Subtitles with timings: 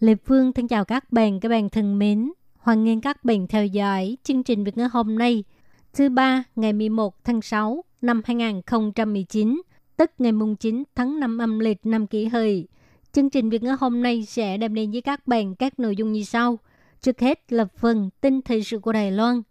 [0.00, 2.32] Lê Phương thân chào các bạn, các bạn thân mến.
[2.58, 5.44] Hoan nghênh các bạn theo dõi chương trình Việt ngữ hôm nay,
[5.92, 9.62] thứ ba ngày 11 tháng 6 năm 2019,
[9.96, 12.68] tức ngày mùng 9 tháng 5 âm lịch năm kỷ hợi.
[13.12, 16.12] Chương trình Việt ngữ hôm nay sẽ đem đến với các bạn các nội dung
[16.12, 16.58] như sau.
[17.00, 19.42] Trước hết là phần tin thời sự của Đài Loan,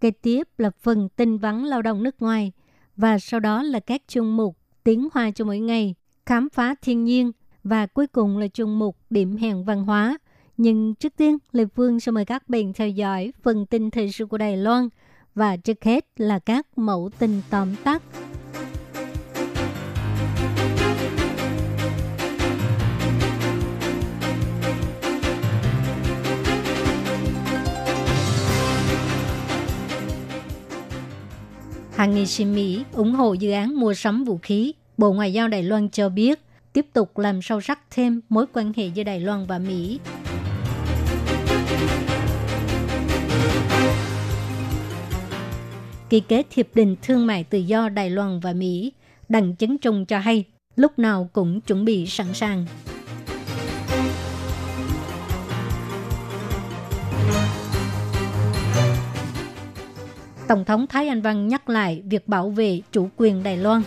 [0.00, 2.52] kế tiếp là phần tin vắn lao động nước ngoài,
[2.96, 5.94] và sau đó là các chương mục tiếng hoa cho mỗi ngày,
[6.26, 7.32] khám phá thiên nhiên,
[7.64, 10.18] và cuối cùng là chung mục điểm hẹn văn hóa.
[10.56, 14.26] Nhưng trước tiên, Lê Phương sẽ mời các bạn theo dõi phần tin thời sự
[14.26, 14.88] của Đài Loan
[15.34, 18.02] và trước hết là các mẫu tin tóm tắt.
[31.96, 34.72] Hàng nghị sĩ Mỹ ủng hộ dự án mua sắm vũ khí.
[34.96, 36.43] Bộ Ngoại giao Đài Loan cho biết
[36.74, 40.00] tiếp tục làm sâu sắc thêm mối quan hệ giữa Đài Loan và Mỹ.
[46.10, 48.92] Ký kết Hiệp định Thương mại Tự do Đài Loan và Mỹ,
[49.28, 50.44] Đặng Chấn Trung cho hay
[50.76, 52.66] lúc nào cũng chuẩn bị sẵn sàng.
[60.48, 63.82] Tổng thống Thái Anh Văn nhắc lại việc bảo vệ chủ quyền Đài Loan.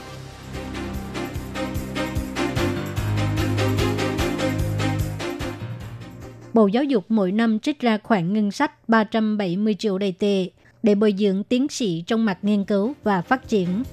[6.57, 10.49] Bộ Giáo dục mỗi năm trích ra khoản ngân sách 370 triệu đầy tệ
[10.83, 13.83] để bồi dưỡng tiến sĩ trong mặt nghiên cứu và phát triển.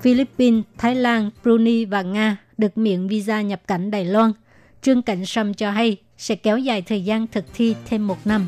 [0.00, 4.32] Philippines, Thái Lan, Brunei và Nga được miễn visa nhập cảnh Đài Loan.
[4.82, 8.46] Trương Cảnh Sâm cho hay sẽ kéo dài thời gian thực thi thêm một năm.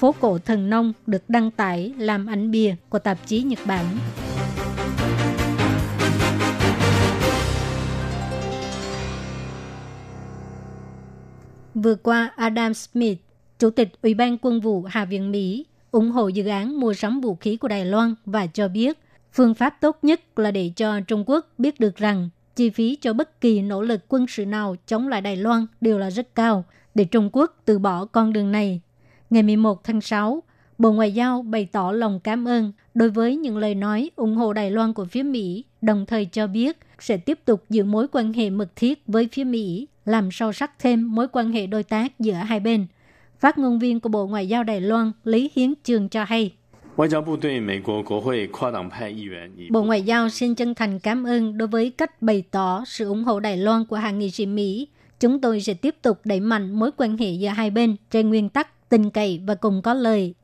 [0.00, 3.84] Phố cổ thần nông được đăng tải làm ảnh bìa của tạp chí Nhật Bản.
[11.74, 13.18] Vừa qua, Adam Smith,
[13.58, 17.20] Chủ tịch Ủy ban Quân vụ Hạ viện Mỹ, ủng hộ dự án mua sắm
[17.20, 18.98] vũ khí của Đài Loan và cho biết
[19.32, 23.12] phương pháp tốt nhất là để cho Trung Quốc biết được rằng chi phí cho
[23.12, 26.64] bất kỳ nỗ lực quân sự nào chống lại Đài Loan đều là rất cao,
[26.94, 28.80] để Trung Quốc từ bỏ con đường này.
[29.30, 30.42] Ngày 11 tháng 6,
[30.78, 34.52] Bộ Ngoại giao bày tỏ lòng cảm ơn đối với những lời nói ủng hộ
[34.52, 38.32] Đài Loan của phía Mỹ, đồng thời cho biết sẽ tiếp tục giữ mối quan
[38.32, 42.20] hệ mật thiết với phía Mỹ, làm sâu sắc thêm mối quan hệ đối tác
[42.20, 42.86] giữa hai bên.
[43.40, 46.52] Phát ngôn viên của Bộ Ngoại giao Đài Loan Lý Hiến Trường cho hay.
[49.70, 53.24] Bộ Ngoại giao xin chân thành cảm ơn đối với cách bày tỏ sự ủng
[53.24, 54.88] hộ Đài Loan của hàng nghị sĩ Mỹ.
[55.20, 58.48] Chúng tôi sẽ tiếp tục đẩy mạnh mối quan hệ giữa hai bên trên nguyên
[58.48, 60.34] tắc tin cậy và cùng có lời.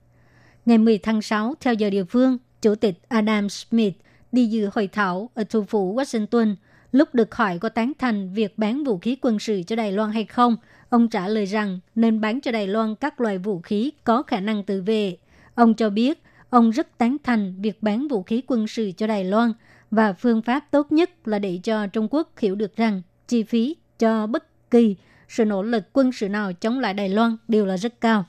[0.66, 3.94] Ngày 10 tháng 6, theo giờ địa phương, Chủ tịch Adam Smith
[4.32, 6.54] đi dự hội thảo ở thủ phủ Washington.
[6.92, 10.10] Lúc được hỏi có tán thành việc bán vũ khí quân sự cho Đài Loan
[10.10, 10.56] hay không,
[10.88, 14.40] ông trả lời rằng nên bán cho Đài Loan các loại vũ khí có khả
[14.40, 15.16] năng tự vệ.
[15.54, 19.24] Ông cho biết ông rất tán thành việc bán vũ khí quân sự cho Đài
[19.24, 19.52] Loan
[19.90, 23.76] và phương pháp tốt nhất là để cho Trung Quốc hiểu được rằng chi phí
[23.98, 24.96] cho bất kỳ
[25.28, 28.24] sự nỗ lực quân sự nào chống lại Đài Loan đều là rất cao.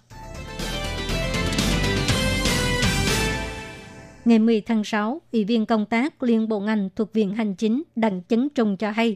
[4.25, 7.84] Ngày 10 tháng 6, Ủy viên công tác Liên Bộ Ngành thuộc Viện Hành Chính
[7.96, 9.16] Đặng Chấn Trung cho hay,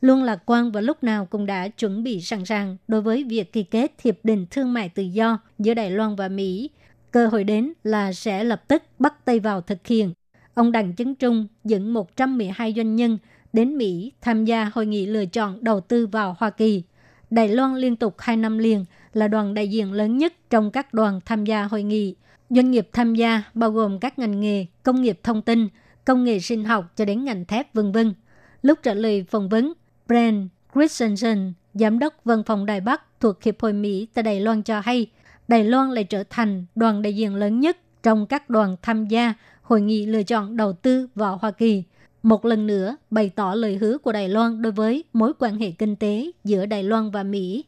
[0.00, 3.52] luôn lạc quan và lúc nào cũng đã chuẩn bị sẵn sàng đối với việc
[3.52, 6.70] ký kết Hiệp định Thương mại Tự do giữa Đài Loan và Mỹ.
[7.10, 10.12] Cơ hội đến là sẽ lập tức bắt tay vào thực hiện.
[10.54, 13.18] Ông Đặng Chấn Trung dẫn 112 doanh nhân
[13.52, 16.82] đến Mỹ tham gia hội nghị lựa chọn đầu tư vào Hoa Kỳ.
[17.30, 20.94] Đài Loan liên tục 2 năm liền là đoàn đại diện lớn nhất trong các
[20.94, 22.14] đoàn tham gia hội nghị.
[22.50, 25.68] Doanh nghiệp tham gia bao gồm các ngành nghề công nghiệp thông tin,
[26.04, 28.14] công nghệ sinh học cho đến ngành thép vân vân.
[28.62, 29.72] Lúc trả lời phỏng vấn,
[30.08, 34.62] Brent Christensen, giám đốc văn phòng Đài Bắc thuộc Hiệp hội Mỹ tại Đài Loan
[34.62, 35.06] cho hay,
[35.48, 39.34] Đài Loan lại trở thành đoàn đại diện lớn nhất trong các đoàn tham gia
[39.62, 41.82] hội nghị lựa chọn đầu tư vào Hoa Kỳ.
[42.22, 45.70] Một lần nữa bày tỏ lời hứa của Đài Loan đối với mối quan hệ
[45.70, 47.64] kinh tế giữa Đài Loan và Mỹ.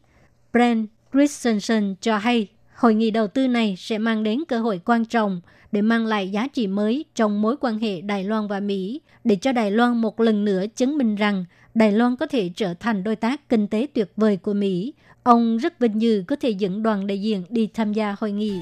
[0.53, 5.05] Brent Christensen cho hay hội nghị đầu tư này sẽ mang đến cơ hội quan
[5.05, 5.41] trọng
[5.71, 9.35] để mang lại giá trị mới trong mối quan hệ Đài Loan và Mỹ, để
[9.35, 13.03] cho Đài Loan một lần nữa chứng minh rằng Đài Loan có thể trở thành
[13.03, 14.93] đối tác kinh tế tuyệt vời của Mỹ.
[15.23, 18.61] Ông rất vinh dự có thể dẫn đoàn đại diện đi tham gia hội nghị.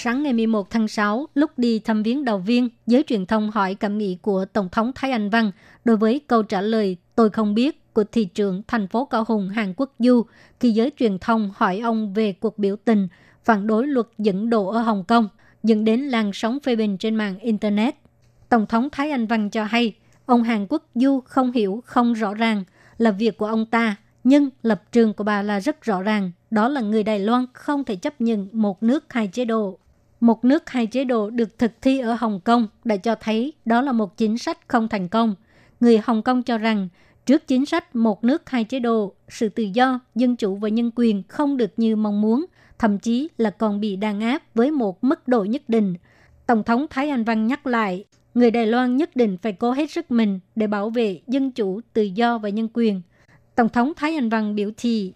[0.00, 3.74] Sáng ngày 11 tháng 6, lúc đi thăm viếng đầu viên, giới truyền thông hỏi
[3.74, 5.50] cảm nghĩ của Tổng thống Thái Anh Văn
[5.84, 9.48] đối với câu trả lời tôi không biết của thị trưởng thành phố Cao Hùng
[9.48, 10.22] Hàn Quốc Du
[10.60, 13.08] khi giới truyền thông hỏi ông về cuộc biểu tình
[13.44, 15.28] phản đối luật dẫn độ ở Hồng Kông,
[15.62, 17.94] dẫn đến làn sóng phê bình trên mạng Internet.
[18.48, 19.94] Tổng thống Thái Anh Văn cho hay,
[20.26, 22.64] ông Hàn Quốc Du không hiểu, không rõ ràng
[22.98, 26.68] là việc của ông ta, nhưng lập trường của bà là rất rõ ràng, đó
[26.68, 29.78] là người Đài Loan không thể chấp nhận một nước hai chế độ.
[30.20, 33.80] Một nước hai chế độ được thực thi ở Hồng Kông đã cho thấy đó
[33.80, 35.34] là một chính sách không thành công.
[35.80, 36.88] Người Hồng Kông cho rằng
[37.26, 40.90] trước chính sách một nước hai chế độ, sự tự do, dân chủ và nhân
[40.96, 42.46] quyền không được như mong muốn,
[42.78, 45.94] thậm chí là còn bị đàn áp với một mức độ nhất định.
[46.46, 48.04] Tổng thống Thái Anh Văn nhắc lại,
[48.34, 51.80] người Đài Loan nhất định phải cố hết sức mình để bảo vệ dân chủ,
[51.92, 53.02] tự do và nhân quyền.
[53.54, 55.12] Tổng thống Thái Anh Văn biểu thị,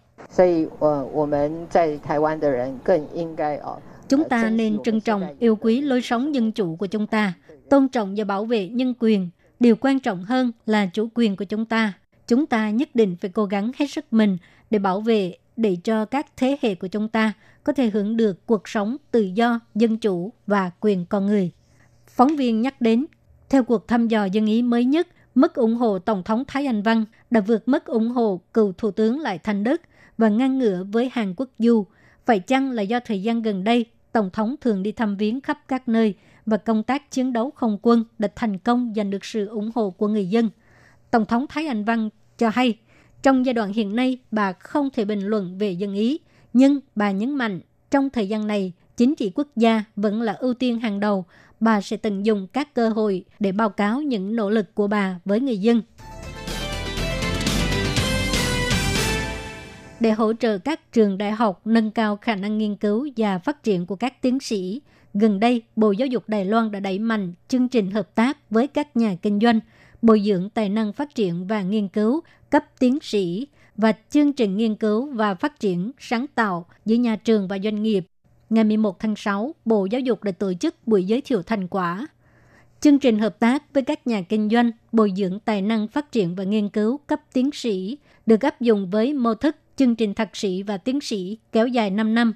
[3.61, 3.77] ờ,
[4.13, 7.33] Chúng ta nên trân trọng, yêu quý lối sống dân chủ của chúng ta,
[7.69, 9.29] tôn trọng và bảo vệ nhân quyền.
[9.59, 11.93] Điều quan trọng hơn là chủ quyền của chúng ta.
[12.27, 14.37] Chúng ta nhất định phải cố gắng hết sức mình
[14.69, 17.33] để bảo vệ, để cho các thế hệ của chúng ta
[17.63, 21.51] có thể hưởng được cuộc sống tự do, dân chủ và quyền con người.
[22.07, 23.05] Phóng viên nhắc đến,
[23.49, 26.81] theo cuộc thăm dò dân ý mới nhất, mức ủng hộ Tổng thống Thái Anh
[26.81, 29.81] Văn đã vượt mức ủng hộ cựu Thủ tướng Lại Thành Đức
[30.17, 31.85] và ngang ngửa với Hàn Quốc Du.
[32.25, 35.59] Phải chăng là do thời gian gần đây, Tổng thống thường đi thăm viếng khắp
[35.67, 36.15] các nơi
[36.45, 39.89] và công tác chiến đấu không quân đã thành công giành được sự ủng hộ
[39.89, 40.49] của người dân.
[41.11, 42.77] Tổng thống Thái Anh Văn cho hay,
[43.21, 46.19] trong giai đoạn hiện nay, bà không thể bình luận về dân Ý,
[46.53, 47.61] nhưng bà nhấn mạnh
[47.91, 51.25] trong thời gian này, chính trị quốc gia vẫn là ưu tiên hàng đầu.
[51.59, 55.19] Bà sẽ tận dụng các cơ hội để báo cáo những nỗ lực của bà
[55.25, 55.81] với người dân.
[60.03, 63.63] Để hỗ trợ các trường đại học nâng cao khả năng nghiên cứu và phát
[63.63, 64.81] triển của các tiến sĩ,
[65.13, 68.67] gần đây Bộ Giáo dục Đài Loan đã đẩy mạnh chương trình hợp tác với
[68.67, 69.59] các nhà kinh doanh,
[70.01, 73.47] bồi dưỡng tài năng phát triển và nghiên cứu cấp tiến sĩ
[73.77, 77.83] và chương trình nghiên cứu và phát triển sáng tạo giữa nhà trường và doanh
[77.83, 78.05] nghiệp.
[78.49, 82.07] Ngày 11 tháng 6, Bộ Giáo dục đã tổ chức buổi giới thiệu thành quả.
[82.79, 86.35] Chương trình hợp tác với các nhà kinh doanh, bồi dưỡng tài năng phát triển
[86.35, 90.35] và nghiên cứu cấp tiến sĩ được áp dụng với mô thức chương trình thạc
[90.35, 92.33] sĩ và tiến sĩ kéo dài 5 năm,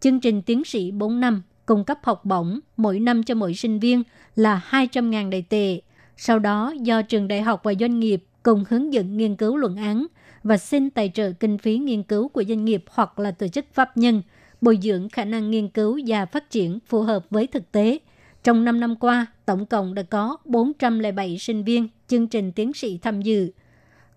[0.00, 3.78] chương trình tiến sĩ 4 năm, cung cấp học bổng mỗi năm cho mỗi sinh
[3.78, 4.02] viên
[4.36, 5.80] là 200.000 đại tệ.
[6.16, 9.76] Sau đó, do trường đại học và doanh nghiệp cùng hướng dẫn nghiên cứu luận
[9.76, 10.06] án
[10.42, 13.64] và xin tài trợ kinh phí nghiên cứu của doanh nghiệp hoặc là tổ chức
[13.72, 14.22] pháp nhân,
[14.60, 17.98] bồi dưỡng khả năng nghiên cứu và phát triển phù hợp với thực tế.
[18.44, 22.98] Trong 5 năm qua, tổng cộng đã có 407 sinh viên chương trình tiến sĩ
[22.98, 23.50] tham dự.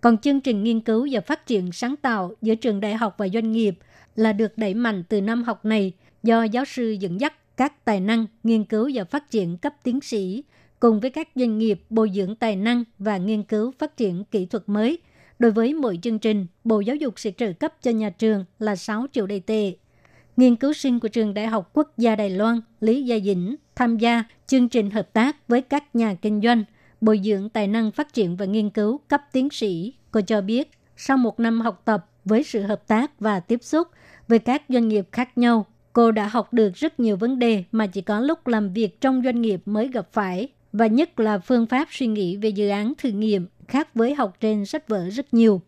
[0.03, 3.27] Còn chương trình nghiên cứu và phát triển sáng tạo giữa trường đại học và
[3.33, 3.77] doanh nghiệp
[4.15, 5.91] là được đẩy mạnh từ năm học này
[6.23, 10.01] do giáo sư dẫn dắt các tài năng nghiên cứu và phát triển cấp tiến
[10.01, 10.43] sĩ
[10.79, 14.45] cùng với các doanh nghiệp bồi dưỡng tài năng và nghiên cứu phát triển kỹ
[14.45, 14.97] thuật mới.
[15.39, 18.75] Đối với mỗi chương trình, Bộ Giáo dục sẽ trợ cấp cho nhà trường là
[18.75, 19.73] 6 triệu đầy tệ.
[20.37, 23.97] Nghiên cứu sinh của trường Đại học Quốc gia Đài Loan Lý Gia Dĩnh tham
[23.97, 26.63] gia chương trình hợp tác với các nhà kinh doanh
[27.03, 29.93] bồi dưỡng tài năng phát triển và nghiên cứu cấp tiến sĩ.
[30.11, 33.87] Cô cho biết, sau một năm học tập với sự hợp tác và tiếp xúc
[34.27, 37.87] với các doanh nghiệp khác nhau, cô đã học được rất nhiều vấn đề mà
[37.87, 41.65] chỉ có lúc làm việc trong doanh nghiệp mới gặp phải và nhất là phương
[41.65, 45.33] pháp suy nghĩ về dự án thử nghiệm khác với học trên sách vở rất
[45.33, 45.61] nhiều.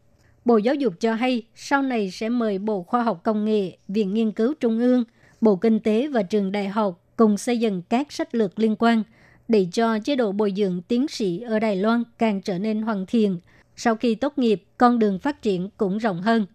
[0.46, 4.14] Bộ Giáo dục cho hay sau này sẽ mời Bộ Khoa học Công nghệ, Viện
[4.14, 5.04] Nghiên cứu Trung ương,
[5.42, 9.04] Bộ Kinh tế và trường đại học cùng xây dựng các sách lược liên quan
[9.48, 13.06] để cho chế độ bồi dưỡng tiến sĩ ở Đài Loan càng trở nên hoàn
[13.06, 13.40] thiện.
[13.76, 16.46] Sau khi tốt nghiệp, con đường phát triển cũng rộng hơn.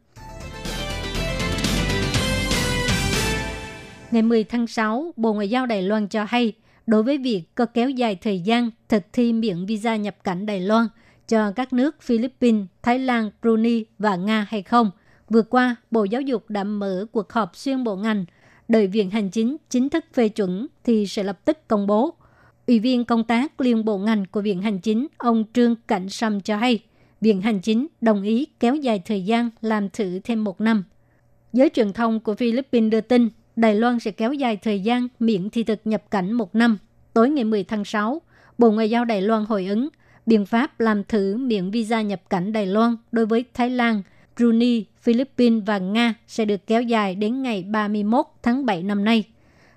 [4.11, 6.53] Ngày 10 tháng 6, Bộ Ngoại giao Đài Loan cho hay,
[6.87, 10.61] đối với việc có kéo dài thời gian thực thi miễn visa nhập cảnh Đài
[10.61, 10.87] Loan
[11.29, 14.91] cho các nước Philippines, Thái Lan, Brunei và Nga hay không,
[15.29, 18.25] vừa qua Bộ Giáo dục đã mở cuộc họp xuyên bộ ngành.
[18.69, 22.15] Đợi Viện Hành Chính chính thức phê chuẩn thì sẽ lập tức công bố.
[22.71, 26.41] Ủy viên công tác liên bộ ngành của Viện Hành Chính, ông Trương Cảnh Sâm
[26.41, 26.79] cho hay,
[27.21, 30.85] Viện Hành Chính đồng ý kéo dài thời gian làm thử thêm một năm.
[31.53, 35.50] Giới truyền thông của Philippines đưa tin, Đài Loan sẽ kéo dài thời gian miễn
[35.50, 36.79] thị thực nhập cảnh một năm.
[37.12, 38.23] Tối ngày 10 tháng 6,
[38.59, 39.89] Bộ Ngoại giao Đài Loan hồi ứng
[40.27, 44.03] biện pháp làm thử miễn visa nhập cảnh Đài Loan đối với Thái Lan,
[44.37, 49.25] Brunei, Philippines và Nga sẽ được kéo dài đến ngày 31 tháng 7 năm nay.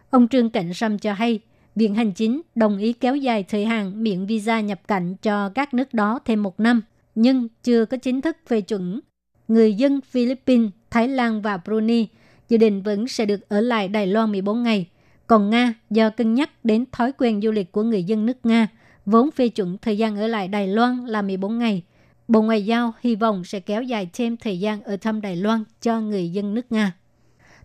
[0.10, 1.40] Ông Trương Cảnh Sâm cho hay,
[1.76, 5.74] Viện Hành Chính đồng ý kéo dài thời hạn miễn visa nhập cảnh cho các
[5.74, 6.82] nước đó thêm một năm,
[7.16, 9.00] nhưng chưa có chính thức phê chuẩn.
[9.48, 12.08] Người dân Philippines, Thái Lan và Brunei
[12.50, 14.90] dự định vẫn sẽ được ở lại Đài Loan 14 ngày.
[15.28, 18.68] Còn Nga, do cân nhắc đến thói quen du lịch của người dân nước Nga,
[19.06, 21.84] vốn phê chuẩn thời gian ở lại Đài Loan là 14 ngày.
[22.28, 25.64] Bộ Ngoại giao hy vọng sẽ kéo dài thêm thời gian ở thăm Đài Loan
[25.82, 26.94] cho người dân nước Nga.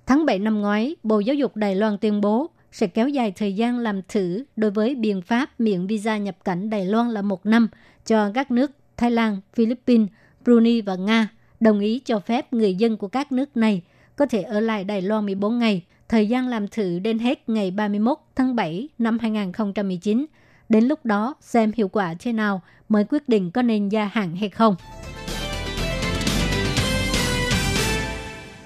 [0.07, 3.53] Tháng 7 năm ngoái, Bộ Giáo dục Đài Loan tuyên bố sẽ kéo dài thời
[3.53, 7.47] gian làm thử đối với biện pháp miễn visa nhập cảnh Đài Loan là một
[7.47, 7.69] năm
[8.07, 10.09] cho các nước Thái Lan, Philippines,
[10.45, 11.29] Brunei và Nga,
[11.61, 13.83] đồng ý cho phép người dân của các nước này
[14.17, 17.71] có thể ở lại Đài Loan 14 ngày, thời gian làm thử đến hết ngày
[17.71, 20.27] 31 tháng 7 năm 2019.
[20.69, 24.37] Đến lúc đó xem hiệu quả thế nào mới quyết định có nên gia hạn
[24.37, 24.77] hay không.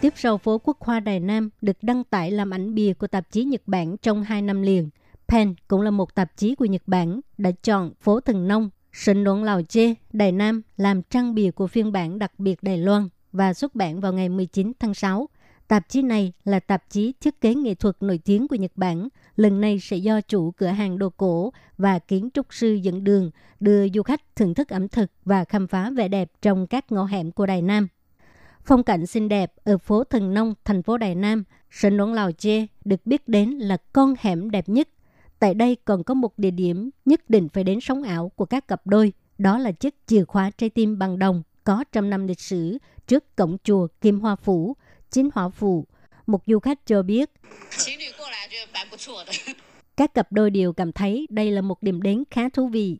[0.03, 3.31] Tiếp sau phố Quốc Hoa Đài Nam được đăng tải làm ảnh bìa của tạp
[3.31, 4.91] chí Nhật Bản trong hai năm liền.
[5.29, 9.25] Pen cũng là một tạp chí của Nhật Bản đã chọn phố Thần Nông, Sịnh
[9.25, 13.09] Luận Lào Chê, Đài Nam làm trang bìa của phiên bản đặc biệt Đài Loan
[13.33, 15.29] và xuất bản vào ngày 19 tháng 6.
[15.69, 19.09] Tạp chí này là tạp chí thiết kế nghệ thuật nổi tiếng của Nhật Bản.
[19.37, 23.31] Lần này sẽ do chủ cửa hàng đồ cổ và kiến trúc sư dẫn đường
[23.61, 27.05] đưa du khách thưởng thức ẩm thực và khám phá vẻ đẹp trong các ngõ
[27.05, 27.89] hẻm của Đài Nam.
[28.65, 32.33] Phong cảnh xinh đẹp ở phố Thần Nông, thành phố Đài Nam, Sân Đón Lào
[32.33, 34.89] Chê được biết đến là con hẻm đẹp nhất.
[35.39, 38.69] Tại đây còn có một địa điểm nhất định phải đến sống ảo của các
[38.69, 39.13] cặp đôi.
[39.39, 43.37] Đó là chiếc chìa khóa trái tim bằng đồng có trăm năm lịch sử trước
[43.37, 44.77] cổng chùa Kim Hoa Phủ,
[45.11, 45.87] Chính Hỏa Phủ.
[46.27, 47.31] Một du khách cho biết,
[49.97, 52.99] các cặp đôi đều cảm thấy đây là một điểm đến khá thú vị.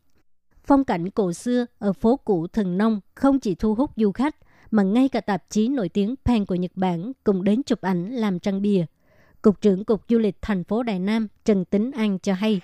[0.65, 4.37] Phong cảnh cổ xưa ở phố cũ Thần Nông không chỉ thu hút du khách
[4.73, 8.13] mà ngay cả tạp chí nổi tiếng Pen của Nhật Bản cũng đến chụp ảnh
[8.13, 8.85] làm trang bìa.
[9.43, 12.61] Cục trưởng Cục Du lịch thành phố Đài Nam Trần Tính An cho hay,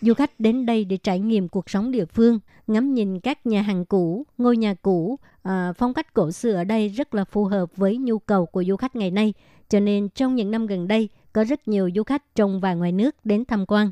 [0.00, 3.62] du khách đến đây để trải nghiệm cuộc sống địa phương, ngắm nhìn các nhà
[3.62, 7.44] hàng cũ, ngôi nhà cũ, à, phong cách cổ xưa ở đây rất là phù
[7.44, 9.34] hợp với nhu cầu của du khách ngày nay.
[9.68, 12.92] Cho nên trong những năm gần đây, có rất nhiều du khách trong và ngoài
[12.92, 13.90] nước đến tham quan.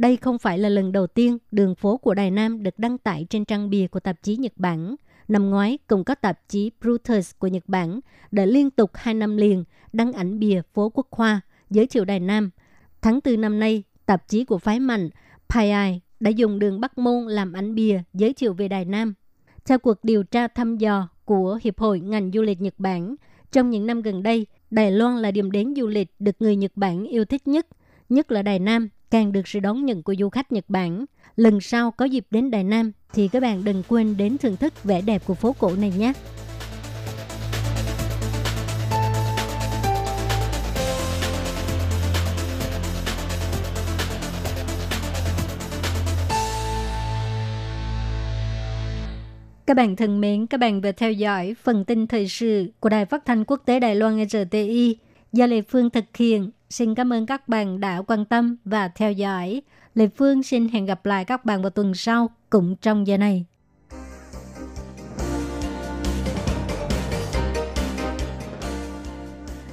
[0.00, 3.26] Đây không phải là lần đầu tiên đường phố của Đài Nam được đăng tải
[3.30, 4.94] trên trang bìa của tạp chí Nhật Bản.
[5.28, 9.36] Năm ngoái, cùng có tạp chí Brutus của Nhật Bản đã liên tục hai năm
[9.36, 11.40] liền đăng ảnh bìa phố Quốc Hoa
[11.70, 12.50] giới thiệu Đài Nam.
[13.02, 15.10] Tháng 4 năm nay, tạp chí của phái mạnh
[15.48, 19.14] Pai đã dùng đường Bắc Môn làm ảnh bìa giới thiệu về Đài Nam.
[19.64, 23.14] Theo cuộc điều tra thăm dò của Hiệp hội ngành du lịch Nhật Bản,
[23.52, 26.72] trong những năm gần đây, Đài Loan là điểm đến du lịch được người Nhật
[26.74, 27.66] Bản yêu thích nhất,
[28.08, 31.04] nhất là Đài Nam càng được sự đón nhận của du khách Nhật Bản.
[31.36, 34.84] Lần sau có dịp đến Đài Nam thì các bạn đừng quên đến thưởng thức
[34.84, 36.12] vẻ đẹp của phố cổ này nhé.
[49.66, 53.06] Các bạn thân mến, các bạn vừa theo dõi phần tin thời sự của Đài
[53.06, 54.96] Phát thanh Quốc tế Đài Loan RTI
[55.32, 56.50] do Lê Phương thực hiện.
[56.70, 59.62] Xin cảm ơn các bạn đã quan tâm và theo dõi.
[59.94, 63.44] Lê Phương xin hẹn gặp lại các bạn vào tuần sau, cũng trong giờ này.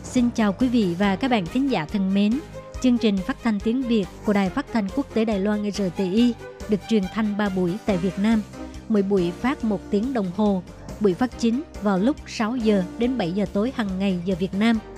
[0.04, 2.40] Xin chào quý vị và các bạn thính giả thân mến.
[2.82, 6.34] Chương trình phát thanh tiếng Việt của Đài Phát thanh Quốc tế Đài Loan RTI
[6.70, 8.42] được truyền thanh 3 buổi tại Việt Nam.
[8.90, 10.64] Mỗi buổi phát 1 tiếng đồng hồ.
[11.00, 14.54] Buổi phát chính vào lúc 6 giờ đến 7 giờ tối hàng ngày giờ Việt
[14.54, 14.80] Nam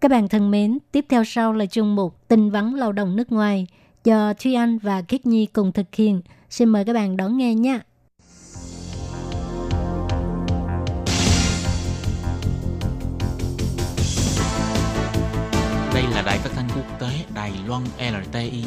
[0.00, 3.32] Các bạn thân mến, tiếp theo sau là chương mục tin vắn lao động nước
[3.32, 3.66] ngoài
[4.04, 6.22] do Thuy Anh và Kiết Nhi cùng thực hiện.
[6.50, 7.80] Xin mời các bạn đón nghe nha.
[15.94, 18.64] Đây là đài phát thanh quốc tế Đài Loan LTI,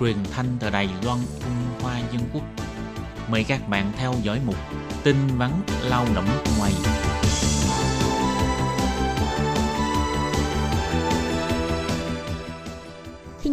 [0.00, 2.42] truyền thanh từ Đài Loan, Trung Hoa Dân Quốc.
[3.30, 4.56] Mời các bạn theo dõi mục
[5.04, 5.50] tin vắn
[5.82, 6.26] lao động
[6.58, 6.72] ngoài.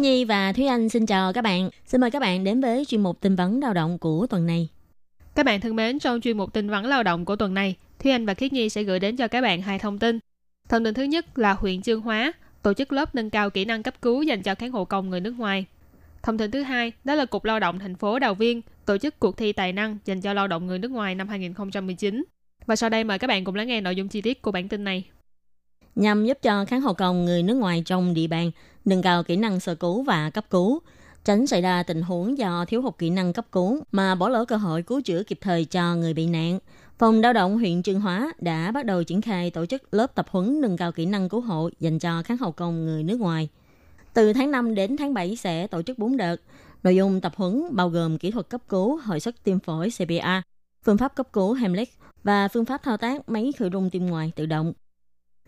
[0.00, 1.70] Nhi và Thúy Anh xin chào các bạn.
[1.86, 4.68] Xin mời các bạn đến với chuyên mục tin vấn lao động của tuần này.
[5.34, 8.12] Các bạn thân mến, trong chuyên mục tin vắn lao động của tuần này, Thúy
[8.12, 10.18] Anh và Khiết Nhi sẽ gửi đến cho các bạn hai thông tin.
[10.68, 13.82] Thông tin thứ nhất là huyện Chương Hóa tổ chức lớp nâng cao kỹ năng
[13.82, 15.66] cấp cứu dành cho cán hộ công người nước ngoài.
[16.22, 19.20] Thông tin thứ hai đó là Cục Lao động thành phố Đào Viên tổ chức
[19.20, 22.24] cuộc thi tài năng dành cho lao động người nước ngoài năm 2019.
[22.66, 24.68] Và sau đây mời các bạn cùng lắng nghe nội dung chi tiết của bản
[24.68, 25.04] tin này.
[25.94, 28.50] Nhằm giúp cho kháng hộ công người nước ngoài trong địa bàn
[28.84, 30.80] nâng cao kỹ năng sơ cứu và cấp cứu,
[31.24, 34.44] tránh xảy ra tình huống do thiếu hụt kỹ năng cấp cứu mà bỏ lỡ
[34.44, 36.58] cơ hội cứu chữa kịp thời cho người bị nạn.
[36.98, 40.26] Phòng lao động huyện Trương Hóa đã bắt đầu triển khai tổ chức lớp tập
[40.30, 43.48] huấn nâng cao kỹ năng cứu hộ dành cho khán hậu công người nước ngoài.
[44.14, 46.36] Từ tháng 5 đến tháng 7 sẽ tổ chức 4 đợt.
[46.82, 50.46] Nội dung tập huấn bao gồm kỹ thuật cấp cứu, hồi sức tim phổi CPR,
[50.84, 51.88] phương pháp cấp cứu Heimlich
[52.24, 54.72] và phương pháp thao tác máy khử rung tim ngoài tự động.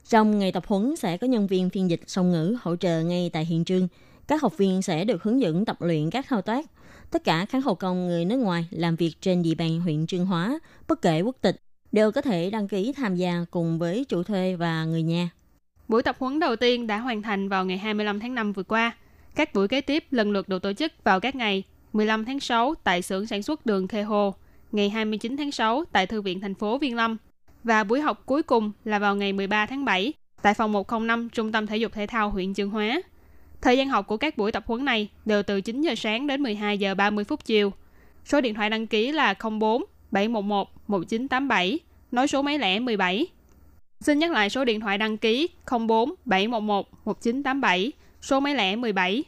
[0.09, 3.31] Trong ngày tập huấn sẽ có nhân viên phiên dịch song ngữ hỗ trợ ngay
[3.33, 3.89] tại hiện trường.
[4.29, 6.67] Các học viên sẽ được hướng dẫn tập luyện các thao tác.
[7.11, 10.27] Tất cả các hộ công người nước ngoài làm việc trên địa bàn huyện Trương
[10.27, 11.57] Hóa, bất kể quốc tịch,
[11.93, 15.31] đều có thể đăng ký tham gia cùng với chủ thuê và người nhà.
[15.89, 18.97] Buổi tập huấn đầu tiên đã hoàn thành vào ngày 25 tháng 5 vừa qua.
[19.35, 22.75] Các buổi kế tiếp lần lượt được tổ chức vào các ngày 15 tháng 6
[22.85, 24.35] tại xưởng sản xuất đường Khê Hồ,
[24.73, 27.17] ngày 29 tháng 6 tại Thư viện thành phố Viên Lâm
[27.65, 31.53] và buổi học cuối cùng là vào ngày 13 tháng 7 tại phòng 105 Trung
[31.53, 33.03] tâm Thể dục Thể thao huyện Chương Hóa.
[33.61, 36.43] Thời gian học của các buổi tập huấn này đều từ 9 giờ sáng đến
[36.43, 37.73] 12 giờ 30 phút chiều.
[38.25, 41.79] Số điện thoại đăng ký là 04 711 1987,
[42.13, 43.27] nói số máy lẻ 17.
[44.01, 45.49] Xin nhắc lại số điện thoại đăng ký
[45.89, 49.25] 04 711 1987, số máy lẻ 17.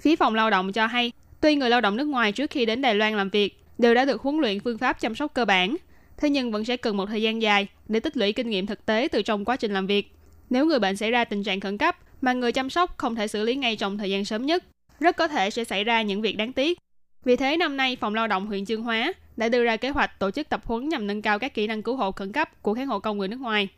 [0.00, 2.82] Phía phòng lao động cho hay, tuy người lao động nước ngoài trước khi đến
[2.82, 5.76] Đài Loan làm việc đều đã được huấn luyện phương pháp chăm sóc cơ bản,
[6.16, 8.86] thế nhưng vẫn sẽ cần một thời gian dài để tích lũy kinh nghiệm thực
[8.86, 10.12] tế từ trong quá trình làm việc.
[10.50, 13.28] Nếu người bệnh xảy ra tình trạng khẩn cấp mà người chăm sóc không thể
[13.28, 14.64] xử lý ngay trong thời gian sớm nhất,
[15.00, 16.78] rất có thể sẽ xảy ra những việc đáng tiếc.
[17.24, 20.18] Vì thế năm nay Phòng Lao động huyện Chương Hóa đã đưa ra kế hoạch
[20.18, 22.74] tổ chức tập huấn nhằm nâng cao các kỹ năng cứu hộ khẩn cấp của
[22.74, 23.68] các hộ công người nước ngoài.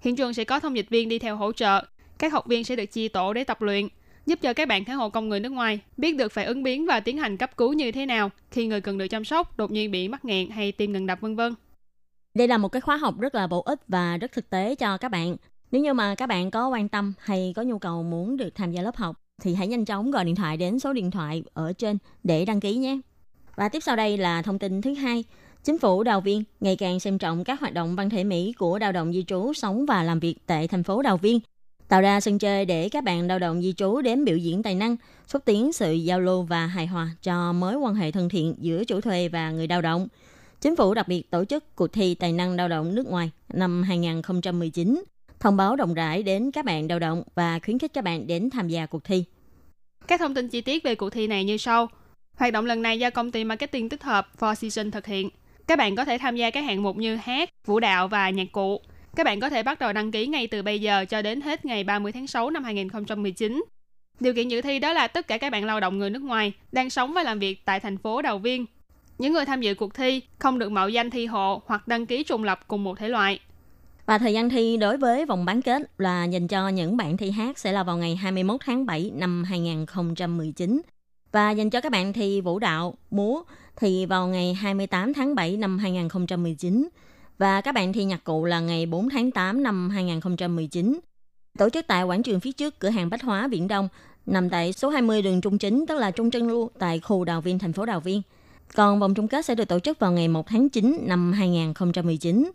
[0.00, 1.84] Hiện trường sẽ có thông dịch viên đi theo hỗ trợ.
[2.18, 3.88] Các học viên sẽ được chia tổ để tập luyện,
[4.26, 6.86] giúp cho các bạn khán hộ công người nước ngoài biết được phải ứng biến
[6.86, 9.70] và tiến hành cấp cứu như thế nào khi người cần được chăm sóc đột
[9.70, 11.54] nhiên bị mắc nghẹn hay tim ngừng đập vân vân.
[12.36, 14.96] Đây là một cái khóa học rất là bổ ích và rất thực tế cho
[14.96, 15.36] các bạn.
[15.70, 18.72] Nếu như mà các bạn có quan tâm hay có nhu cầu muốn được tham
[18.72, 21.72] gia lớp học thì hãy nhanh chóng gọi điện thoại đến số điện thoại ở
[21.72, 22.98] trên để đăng ký nhé.
[23.56, 25.24] Và tiếp sau đây là thông tin thứ hai.
[25.64, 28.78] Chính phủ Đào Viên ngày càng xem trọng các hoạt động văn thể Mỹ của
[28.78, 31.40] lao động di trú sống và làm việc tại thành phố Đào Viên,
[31.88, 34.74] tạo ra sân chơi để các bạn lao động di trú đến biểu diễn tài
[34.74, 34.96] năng,
[35.26, 38.84] xúc tiến sự giao lưu và hài hòa cho mối quan hệ thân thiện giữa
[38.84, 40.08] chủ thuê và người lao động.
[40.60, 43.82] Chính phủ đặc biệt tổ chức cuộc thi tài năng lao động nước ngoài năm
[43.82, 45.04] 2019
[45.40, 48.50] thông báo rộng rãi đến các bạn lao động và khuyến khích các bạn đến
[48.50, 49.24] tham gia cuộc thi.
[50.06, 51.88] Các thông tin chi tiết về cuộc thi này như sau.
[52.36, 55.30] Hoạt động lần này do công ty marketing tích hợp Four Seasons thực hiện.
[55.66, 58.52] Các bạn có thể tham gia các hạng mục như hát, vũ đạo và nhạc
[58.52, 58.80] cụ.
[59.16, 61.64] Các bạn có thể bắt đầu đăng ký ngay từ bây giờ cho đến hết
[61.64, 63.64] ngày 30 tháng 6 năm 2019.
[64.20, 66.52] Điều kiện dự thi đó là tất cả các bạn lao động người nước ngoài
[66.72, 68.66] đang sống và làm việc tại thành phố Đào Viên.
[69.18, 72.24] Những người tham dự cuộc thi không được mạo danh thi hộ hoặc đăng ký
[72.24, 73.40] trùng lập cùng một thể loại.
[74.06, 77.30] Và thời gian thi đối với vòng bán kết là dành cho những bạn thi
[77.30, 80.80] hát sẽ là vào ngày 21 tháng 7 năm 2019
[81.32, 83.42] và dành cho các bạn thi vũ đạo, múa
[83.76, 86.88] thì vào ngày 28 tháng 7 năm 2019
[87.38, 91.00] và các bạn thi nhạc cụ là ngày 4 tháng 8 năm 2019.
[91.58, 93.88] Tổ chức tại quảng trường phía trước cửa hàng Bách Hóa Viễn Đông
[94.26, 97.40] nằm tại số 20 đường Trung Chính tức là Trung Trân Lu tại khu Đào
[97.40, 98.22] Viên thành phố Đào Viên.
[98.74, 102.50] Còn vòng chung kết sẽ được tổ chức vào ngày 1 tháng 9 năm 2019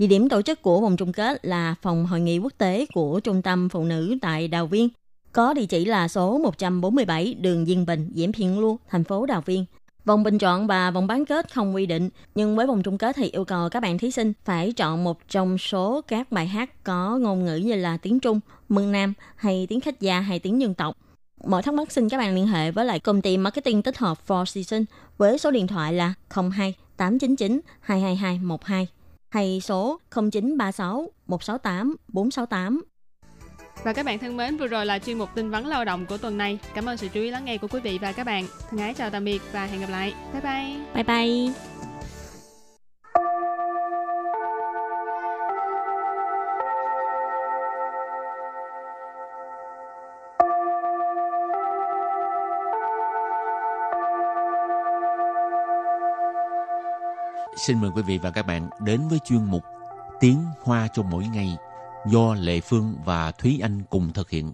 [0.00, 3.20] Địa điểm tổ chức của vòng chung kết là phòng hội nghị quốc tế của
[3.20, 4.88] Trung tâm Phụ nữ tại Đào Viên,
[5.32, 9.40] có địa chỉ là số 147 đường Diên Bình, Diễm Phiện Lu, thành phố Đào
[9.40, 9.64] Viên.
[10.04, 13.16] Vòng bình chọn và vòng bán kết không quy định, nhưng với vòng chung kết
[13.16, 16.84] thì yêu cầu các bạn thí sinh phải chọn một trong số các bài hát
[16.84, 20.60] có ngôn ngữ như là tiếng Trung, mương Nam hay tiếng khách gia hay tiếng
[20.60, 20.96] dân tộc.
[21.44, 24.18] Mọi thắc mắc xin các bạn liên hệ với lại công ty marketing tích hợp
[24.26, 24.86] Four Seasons
[25.18, 28.88] với số điện thoại là 02 899 222 12
[29.30, 32.82] hay số 0936 168 468.
[33.84, 36.16] Và các bạn thân mến, vừa rồi là chuyên mục tin vắn lao động của
[36.16, 36.58] tuần này.
[36.74, 38.46] Cảm ơn sự chú ý lắng nghe của quý vị và các bạn.
[38.70, 40.14] Thân ái chào tạm biệt và hẹn gặp lại.
[40.32, 40.94] Bye bye.
[40.94, 41.69] Bye bye.
[57.56, 59.62] Xin mời quý vị và các bạn đến với chuyên mục
[60.20, 61.56] Tiếng Hoa cho mỗi ngày
[62.06, 64.52] do Lệ Phương và Thúy Anh cùng thực hiện.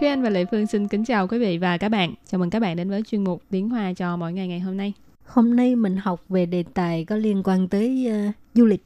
[0.00, 2.14] Thúy Anh và Lệ Phương xin kính chào quý vị và các bạn.
[2.26, 4.76] Chào mừng các bạn đến với chuyên mục Tiếng Hoa cho mỗi ngày ngày hôm
[4.76, 4.92] nay.
[5.26, 8.84] Hôm nay mình học về đề tài có liên quan tới uh, du lịch.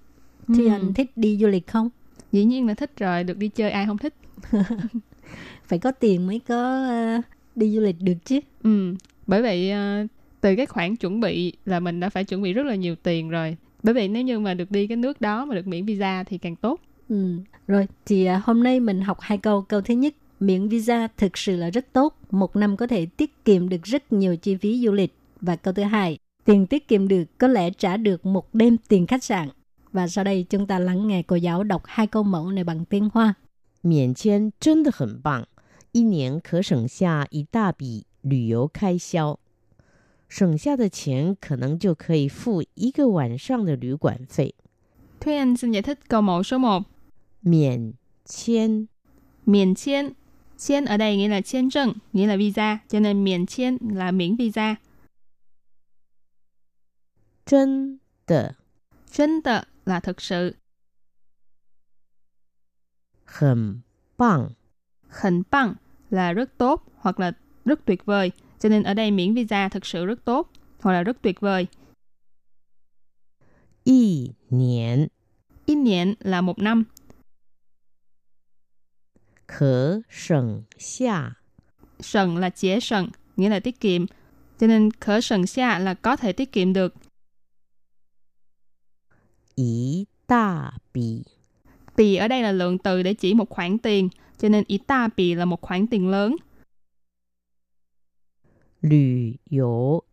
[0.48, 0.70] Thì Ừ.
[0.70, 1.88] anh thích đi du lịch không?
[2.32, 4.14] Dĩ nhiên là thích rồi, được đi chơi ai không thích.
[5.66, 6.86] Phải có tiền mới có
[7.18, 7.24] uh,
[7.56, 8.40] đi du lịch được chứ.
[8.62, 8.94] Ừ,
[9.31, 10.07] bởi vậy ờ,
[10.41, 13.29] từ cái khoản chuẩn bị là mình đã phải chuẩn bị rất là nhiều tiền
[13.29, 13.57] rồi.
[13.83, 16.37] Bởi vậy nếu như mà được đi cái nước đó mà được miễn visa thì
[16.37, 16.79] càng tốt.
[17.09, 17.37] Ừ.
[17.67, 19.61] Rồi, thì uh, hôm nay mình học hai câu.
[19.61, 22.17] Câu thứ nhất, miễn visa thực sự là rất tốt.
[22.31, 25.13] Một năm có thể tiết kiệm được rất nhiều chi phí du lịch.
[25.41, 29.07] Và câu thứ hai, tiền tiết kiệm được có lẽ trả được một đêm tiền
[29.07, 29.49] khách sạn.
[29.91, 32.85] Và sau đây chúng ta lắng nghe cô giáo đọc hai câu mẫu này bằng
[32.85, 33.33] tiếng Hoa.
[33.81, 35.47] 免签真的很棒，
[35.91, 39.39] 一年可省下一大笔 旅游开销，
[40.27, 44.55] 省下的钱可能就可以付一个晚上的旅馆费。
[45.19, 46.83] Thúy Anh xin giải thích câu mẫu số 1.
[47.41, 47.93] 免
[48.25, 48.87] 签
[49.45, 50.13] Miễn签.
[50.57, 52.79] 签ở đây nghĩa là 签证, nghĩa là visa.
[52.89, 54.75] Cho nên miễn签là miễn visa.
[57.45, 58.55] 真的
[59.11, 60.55] Chân tờ là thực sự.
[63.25, 63.83] 很
[64.17, 64.49] 棒，
[65.09, 65.75] Hình bằng
[66.09, 67.31] là rất tốt hoặc là
[67.64, 68.32] rất tuyệt vời.
[68.58, 71.66] Cho nên ở đây miễn visa thực sự rất tốt hoặc là rất tuyệt vời.
[73.84, 75.08] Y niên
[75.66, 76.84] Y niên là một năm.
[79.46, 81.32] Khở sần xa
[82.00, 84.06] Sần là chế sần, nghĩa là tiết kiệm.
[84.58, 86.94] Cho nên khở sần xa là có thể tiết kiệm được.
[89.54, 91.22] Ý ta bì
[91.96, 95.08] Bì ở đây là lượng từ để chỉ một khoản tiền, cho nên ý ta
[95.16, 96.36] bì là một khoản tiền lớn
[98.81, 100.03] 旅游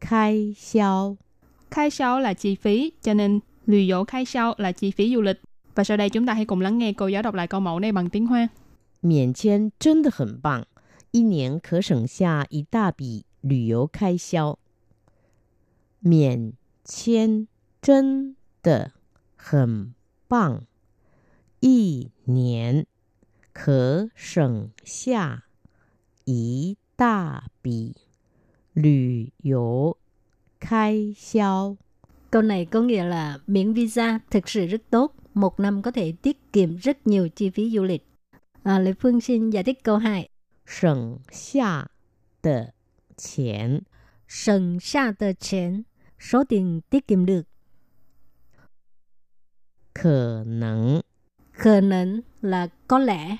[0.00, 1.16] 开销。
[1.70, 5.40] Khai销là chi phí, cho nên lùi dỗ khai销là chi phí du lịch.
[5.74, 7.80] Và sau đây chúng ta hãy cùng lắng nghe cô giáo đọc lại câu mẫu
[7.80, 8.48] này bằng tiếng Hoa.
[9.00, 10.66] 免签真的很棒，
[11.10, 14.58] 一年可省下一大笔旅游开销。
[16.00, 16.52] 免
[16.84, 17.46] 签
[17.80, 18.92] 真的
[19.36, 19.94] 很
[20.28, 20.64] 棒，
[21.60, 22.86] 一年
[23.52, 25.44] 可省下
[26.24, 27.96] 一大笔
[28.74, 29.96] 旅游
[30.60, 31.76] 开销。
[32.30, 35.14] Câu này có nghĩa là miễn visa thực sự rất tốt.
[35.34, 38.06] Một năm có thể tiết kiệm rất nhiều chi phí du lịch.
[38.62, 40.28] À, Lê Phương xin giải thích câu 2.
[40.66, 41.90] 省下
[42.42, 42.72] 的
[43.16, 43.82] 钱
[44.28, 45.82] Sần xa tờ chén,
[46.18, 47.42] số tiền tiết kiệm được.
[49.92, 51.02] 可能
[51.52, 53.38] Khờ nấn là có lẽ.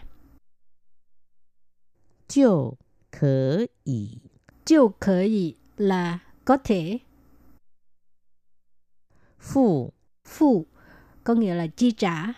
[2.28, 2.78] 就
[3.10, 4.20] 可以
[4.64, 6.98] Chiêu khở ý là có thể.
[9.40, 9.90] 付
[10.24, 10.66] Phụ
[11.24, 12.34] có nghĩa là chi trả.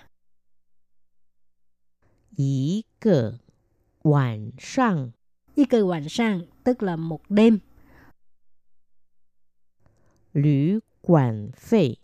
[2.37, 3.41] 一个
[4.03, 5.13] 晚上
[5.55, 7.59] Y cơ晚sang tức là một đêm.
[10.33, 11.97] 旅馆费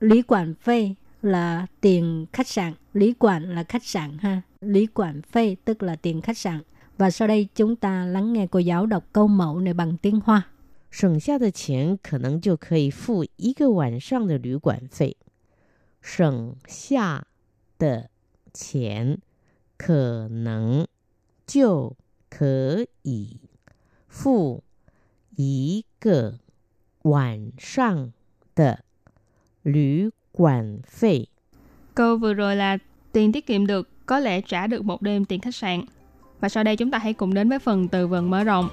[0.00, 2.74] Lý quản phê là tiền khách sạn.
[2.92, 4.42] Lý quản là khách sạn ha.
[4.60, 6.62] Lý quản phê tức là tiền khách sạn.
[7.02, 10.20] Và sau đây chúng ta lắng nghe cô giáo đọc câu mẫu này bằng tiếng
[10.24, 10.42] Hoa.
[10.90, 15.16] 省下的钱可能就可以付一个晚上的旅馆费。
[16.00, 17.26] 省下
[17.78, 18.08] 的
[18.52, 19.18] 钱
[19.76, 20.86] 可能
[21.46, 21.96] 就
[22.30, 23.40] 可以
[24.10, 24.62] 付
[25.36, 26.38] 一个
[27.02, 28.12] 晚上
[28.54, 28.84] 的
[29.62, 31.28] 旅馆费。
[31.94, 32.78] Câu vừa rồi là
[33.12, 35.84] tiền tiết kiệm được có lẽ trả được một đêm tiền khách sạn.
[36.43, 38.69] Và sau đây chúng ta hãy cùng đến với phần từ vựng mở rộng.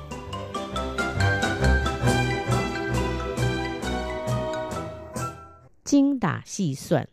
[5.84, 7.06] Chính đả xì soạn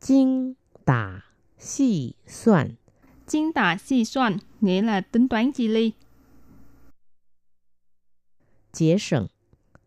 [0.00, 0.54] Chính
[0.86, 1.20] đả
[1.58, 2.74] xì soạn
[3.26, 5.92] Chính đả xì soạn nghĩa là tính toán chi ly.
[8.72, 9.26] Chế sẵn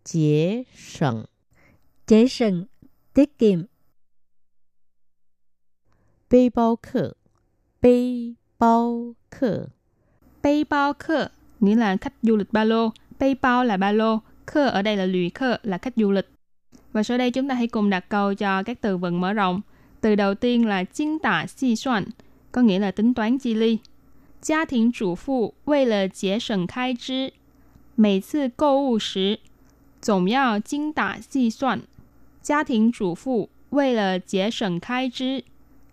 [0.03, 1.25] Chế sẵn
[2.07, 2.65] Chế sẵn
[3.13, 3.65] tiết kiệm.
[6.29, 7.11] Bê bao khờ
[7.81, 9.67] Bê bao khờ
[10.44, 11.28] Bay bao khơ
[11.60, 12.90] nghĩa là khách du lịch ba lô.
[13.18, 14.18] Bay bao là ba lô.
[14.46, 16.28] Khơ ở đây là lùi khơ là khách du lịch.
[16.92, 19.60] Và sau đây chúng ta hãy cùng đặt câu cho các từ vựng mở rộng.
[20.00, 22.04] Từ đầu tiên là chính tả xi soạn,
[22.52, 23.78] có nghĩa là tính toán chi ly.
[24.42, 27.32] Gia đình chủ phụ 为了节省开支，
[27.94, 29.38] 每次购物时
[30.00, 31.82] 总要精打细算。
[32.42, 35.44] 家庭主妇为了节省开支，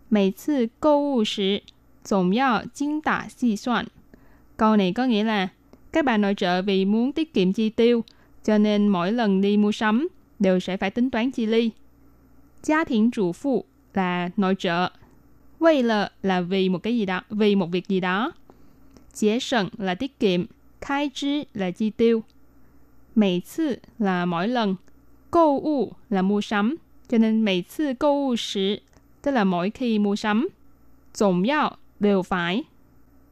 [0.08, 1.62] 每次购物时
[2.03, 3.86] 总要精打细算。
[4.58, 5.47] Câu này có nghĩa là
[5.91, 8.03] các bà nội trợ vì muốn tiết kiệm chi tiêu,
[8.43, 10.08] cho nên mỗi lần đi mua sắm
[10.39, 11.71] đều sẽ phải tính toán chi ly.
[12.63, 14.89] Gia đình chủ phụ là nội trợ.
[15.60, 18.32] Vì là là vì một cái gì đó, vì một việc gì đó.
[19.13, 20.45] Chế sần là tiết kiệm.
[20.82, 22.23] Khai trí là chi tiêu.
[23.15, 24.75] Mỗi 次 là mỗi lần.
[25.32, 26.75] 购物 là mua sắm.
[27.10, 28.80] Cho nên mỗi 次购物时
[29.21, 30.47] tức là mỗi khi mua sắm.
[31.19, 32.63] Tổng yào đều phải.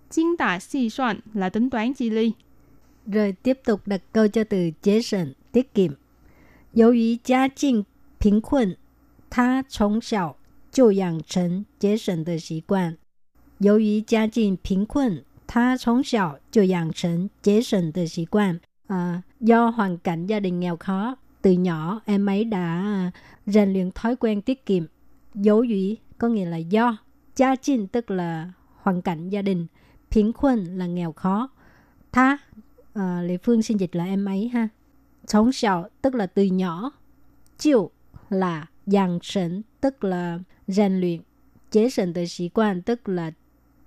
[0.09, 2.31] Chính tả xì soạn là tính toán chi ly.
[3.07, 5.91] Rồi tiếp tục đặt câu cho từ chế sẩn, tiết kiệm.
[6.73, 7.85] 由于家境
[8.19, 8.75] 贫困，
[9.29, 10.35] 他从小
[10.71, 12.97] 就养成节省的习惯。
[13.59, 18.59] 由于家境贫困，他从小就养成节省的习惯.
[18.87, 23.11] À, do hoàn cảnh gia đình nghèo khó, từ nhỏ em ấy đã
[23.45, 24.83] rèn luyện thói quen tiết kiệm.
[25.33, 26.97] Dấu dĩ có nghĩa là do.
[27.35, 29.67] Gia trình tức là hoàn cảnh gia đình.
[30.11, 31.49] Phiến khuân là nghèo khó.
[32.11, 32.37] Tha,
[32.93, 34.69] à, Lê Phương xin dịch là em ấy ha.
[35.27, 36.91] 从小 tức là từ nhỏ.
[37.57, 37.91] Chiều
[38.29, 41.21] là dàn sẩn tức là rèn luyện.
[41.71, 43.31] Chế sẩn từ sĩ quan tức là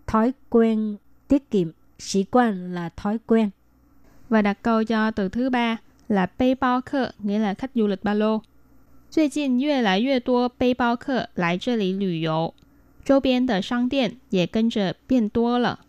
[0.06, 0.96] thói quen
[1.28, 1.70] tiết kiệm.
[1.98, 3.50] Sĩ quan là thói quen.
[4.28, 5.76] Và đặt câu cho từ thứ ba
[6.08, 8.42] là bay bao客, nghĩa là khách du lịch ba lô.
[9.10, 12.54] 最近越来越多背包客来这里旅游，
[13.04, 15.80] 周边的商店也跟着变多了。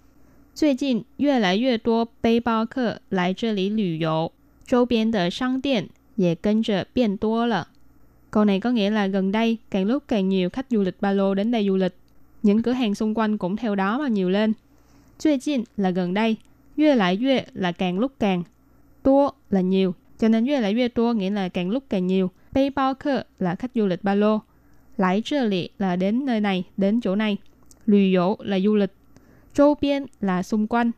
[0.54, 4.32] 最近越来越多背包客来这里旅游，
[4.66, 7.68] 周边的商店也跟着变多了。
[8.30, 11.34] Câu này có nghĩa là gần đây càng lúc càng nhiều khách du lịch ba lô
[11.34, 11.94] đến đây du lịch.
[12.44, 14.54] Những cửa hàng xung quanh cũng theo đó mà nhiều lên.
[15.18, 16.38] 最近 là gần đây,
[16.76, 18.44] 越来越 là càng lúc càng,
[19.04, 22.30] 多 là nhiều, cho nên 越来越多 nghĩa là càng lúc càng nhiều.
[22.54, 24.42] 背包客 là khách du lịch ba lô.
[24.98, 27.38] 来这里 là đến nơi này, đến chỗ này.
[27.86, 28.92] 旅游 là du lịch.
[29.55, 30.91] châu biên là xung quanh,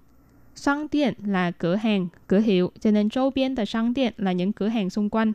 [0.57, 4.33] Sang tiện là cửa hàng, cửa hiệu, cho nên châu biên là sang tiện là
[4.33, 5.33] những cửa hàng xung quanh.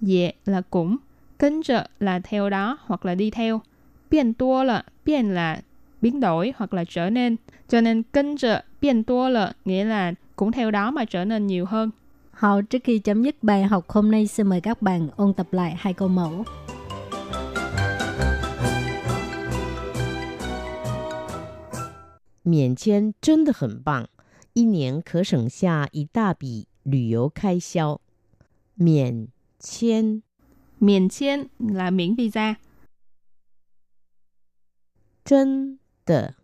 [0.00, 0.96] Dễ là cũng,
[1.38, 3.60] kinh trợ là theo đó hoặc là đi theo.
[4.10, 5.60] Biên tua là, biên là
[6.02, 7.36] biến đổi hoặc là trở nên.
[7.68, 11.46] Cho nên kinh trợ biên tua là nghĩa là cũng theo đó mà trở nên
[11.46, 11.90] nhiều hơn.
[12.30, 15.46] Hậu trước khi chấm dứt bài học hôm nay xin mời các bạn ôn tập
[15.52, 16.44] lại hai câu mẫu.
[22.47, 24.09] 免签真的很棒，
[24.53, 27.99] 一年可省下一大笔旅游开销。
[28.75, 29.27] 免
[29.59, 30.23] 签
[30.79, 32.57] Miền chiên là miễn visa.
[35.23, 36.35] 真的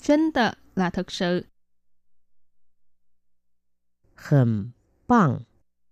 [0.00, 1.46] Chân tờ là thực sự.
[4.16, 4.72] 很
[5.06, 5.44] 棒，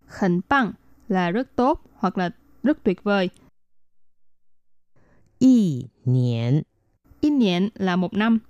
[0.09, 0.72] Hình bằng
[1.09, 2.31] là rất tốt hoặc là
[2.62, 3.31] rất tuyệt vời.
[5.38, 6.64] 一年
[7.20, 8.40] Ít niệm là một năm.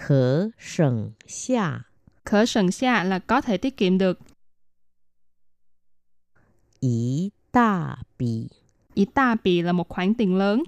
[0.00, 1.86] 可省下
[2.24, 4.18] Khở sần xa là có thể tiết kiệm được.
[6.80, 8.48] 一大笔
[8.94, 10.62] Ý ta bì là một khoản tiền lớn.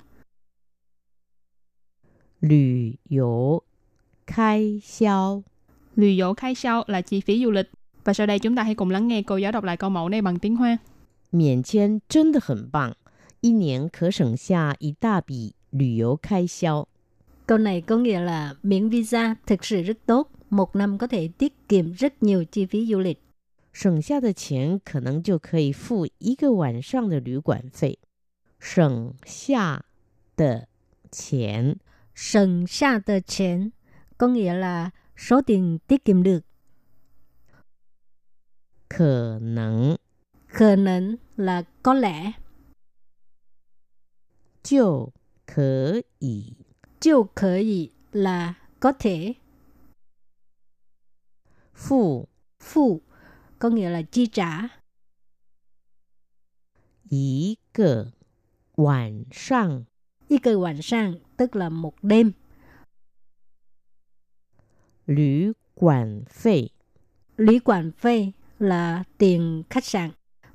[2.40, 3.64] 旅游
[4.26, 5.42] 开销。
[5.94, 7.70] Lùi dỗ khai sau là chi phí du lịch.
[8.04, 10.08] Và sau đây chúng ta hãy cùng lắng nghe cô giáo đọc lại câu mẫu
[10.08, 10.78] này bằng tiếng Hoa.
[11.30, 12.96] 免签真的很棒，
[13.40, 16.88] 一年可省下一大笔旅游开销。
[17.46, 20.30] Câu này có nghĩa là miễn visa thực sự rất tốt.
[20.50, 23.18] Một năm có thể tiết kiệm rất nhiều chi phí du lịch.
[23.72, 27.98] 省下的钱可能就可以付一个晚上的旅馆费。
[28.58, 29.84] 省下
[30.36, 30.68] 的
[31.12, 31.76] 钱
[32.14, 33.70] Sần xa tờ chén
[34.18, 36.40] có nghĩa là số tiền tiết kiệm được.
[38.88, 39.96] 可能
[40.48, 42.32] Khờ nấn là có lẽ.
[44.62, 45.12] 就
[45.46, 46.56] 可以
[47.02, 49.34] Chiêu khởi ý là có thể.
[51.74, 52.26] 付
[52.60, 53.02] Phụ
[53.58, 54.68] có nghĩa là chi trả.
[57.08, 58.12] 一个
[58.74, 59.86] 晚上
[60.28, 62.32] Y cơ晚sang tức là một đêm.
[65.06, 66.72] 旅馆费。
[67.36, 70.10] Lý quản phê là tiền khách sạn.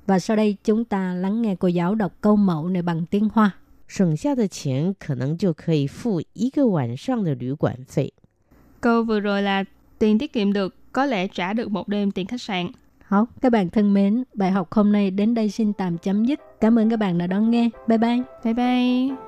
[0.06, 3.28] Và sau đây chúng ta lắng nghe cô giáo đọc câu mẫu này bằng tiếng
[3.32, 3.58] Hoa.
[3.88, 8.12] 省下的钱可能就可以付一个晚上的旅馆费。
[8.80, 9.64] Câu vừa rồi là
[9.98, 12.70] tiền tiết kiệm được có lẽ trả được một đêm tiền khách sạn.
[12.98, 16.40] Hảo, các bạn thân mến, bài học hôm nay đến đây xin tạm chấm dứt.
[16.60, 17.70] Cảm ơn các bạn đã đón nghe.
[17.88, 18.22] Bye bye.
[18.44, 19.27] Bye bye.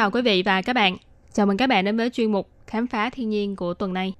[0.00, 0.96] chào quý vị và các bạn.
[1.32, 4.14] Chào mừng các bạn đến với chuyên mục Khám phá thiên nhiên của tuần này.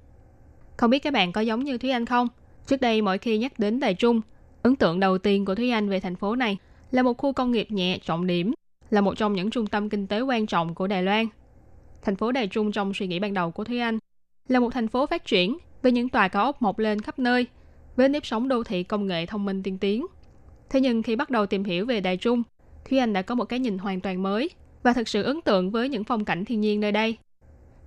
[0.77, 2.27] Không biết các bạn có giống như Thúy Anh không?
[2.67, 4.21] Trước đây mỗi khi nhắc đến Đài Trung,
[4.61, 6.57] ấn tượng đầu tiên của Thúy Anh về thành phố này
[6.91, 8.53] là một khu công nghiệp nhẹ trọng điểm,
[8.89, 11.25] là một trong những trung tâm kinh tế quan trọng của Đài Loan.
[12.01, 13.99] Thành phố Đài Trung trong suy nghĩ ban đầu của Thúy Anh
[14.47, 17.47] là một thành phố phát triển với những tòa cao ốc mọc lên khắp nơi,
[17.95, 20.05] với nếp sống đô thị công nghệ thông minh tiên tiến.
[20.69, 22.43] Thế nhưng khi bắt đầu tìm hiểu về Đài Trung,
[22.89, 24.49] Thúy Anh đã có một cái nhìn hoàn toàn mới
[24.83, 27.17] và thật sự ấn tượng với những phong cảnh thiên nhiên nơi đây.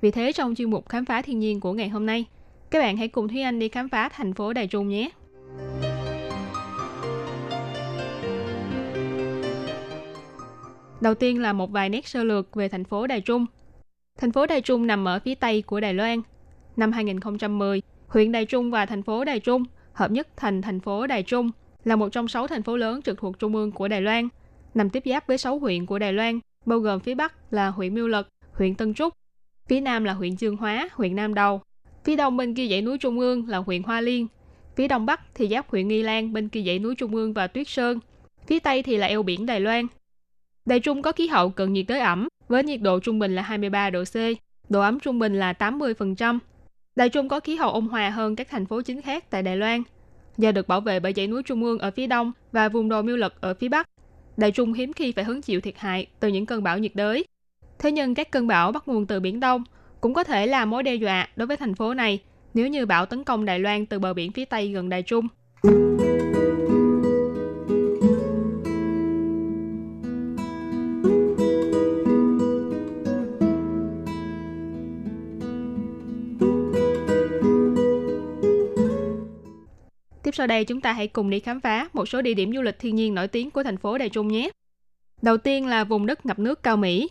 [0.01, 2.25] Vì thế trong chuyên mục khám phá thiên nhiên của ngày hôm nay,
[2.71, 5.11] các bạn hãy cùng Thúy Anh đi khám phá thành phố Đài Trung nhé.
[11.01, 13.47] Đầu tiên là một vài nét sơ lược về thành phố Đài Trung.
[14.19, 16.21] Thành phố Đài Trung nằm ở phía tây của Đài Loan.
[16.77, 21.07] Năm 2010, huyện Đài Trung và thành phố Đài Trung hợp nhất thành thành phố
[21.07, 21.51] Đài Trung
[21.85, 24.29] là một trong sáu thành phố lớn trực thuộc trung ương của Đài Loan,
[24.75, 27.95] nằm tiếp giáp với sáu huyện của Đài Loan bao gồm phía Bắc là huyện
[27.95, 29.15] Miêu Lực, huyện Tân Trúc,
[29.69, 31.61] phía Nam là huyện Dương Hóa, huyện Nam Đầu,
[32.05, 34.27] phía Đông bên kia dãy núi Trung ương là huyện Hoa Liên,
[34.77, 37.47] phía Đông Bắc thì giáp huyện Nghi Lan bên kia dãy núi Trung ương và
[37.47, 37.99] Tuyết Sơn,
[38.47, 39.87] phía Tây thì là eo biển Đài Loan.
[40.67, 43.43] Đài Trung có khí hậu cận nhiệt đới ẩm, với nhiệt độ trung bình là
[43.43, 44.17] 23 độ C,
[44.69, 46.39] độ ẩm trung bình là 80%.
[46.97, 49.57] Đài Trung có khí hậu ôn hòa hơn các thành phố chính khác tại Đài
[49.57, 49.83] Loan,
[50.39, 53.03] do được bảo vệ bởi dãy núi Trung ương ở phía đông và vùng đồi
[53.03, 53.89] miêu lực ở phía bắc.
[54.37, 57.25] Đại Trung hiếm khi phải hứng chịu thiệt hại từ những cơn bão nhiệt đới.
[57.79, 59.65] Thế nhưng các cơn bão bắt nguồn từ Biển Đông
[60.01, 62.21] cũng có thể là mối đe dọa đối với thành phố này
[62.55, 65.29] nếu như bão tấn công Đài Loan từ bờ biển phía Tây gần Đài Trung.
[80.35, 82.63] Tiếp sau đây chúng ta hãy cùng đi khám phá một số địa điểm du
[82.63, 84.51] lịch thiên nhiên nổi tiếng của thành phố Đài Trung nhé.
[85.23, 87.11] Đầu tiên là vùng đất ngập nước Cao Mỹ.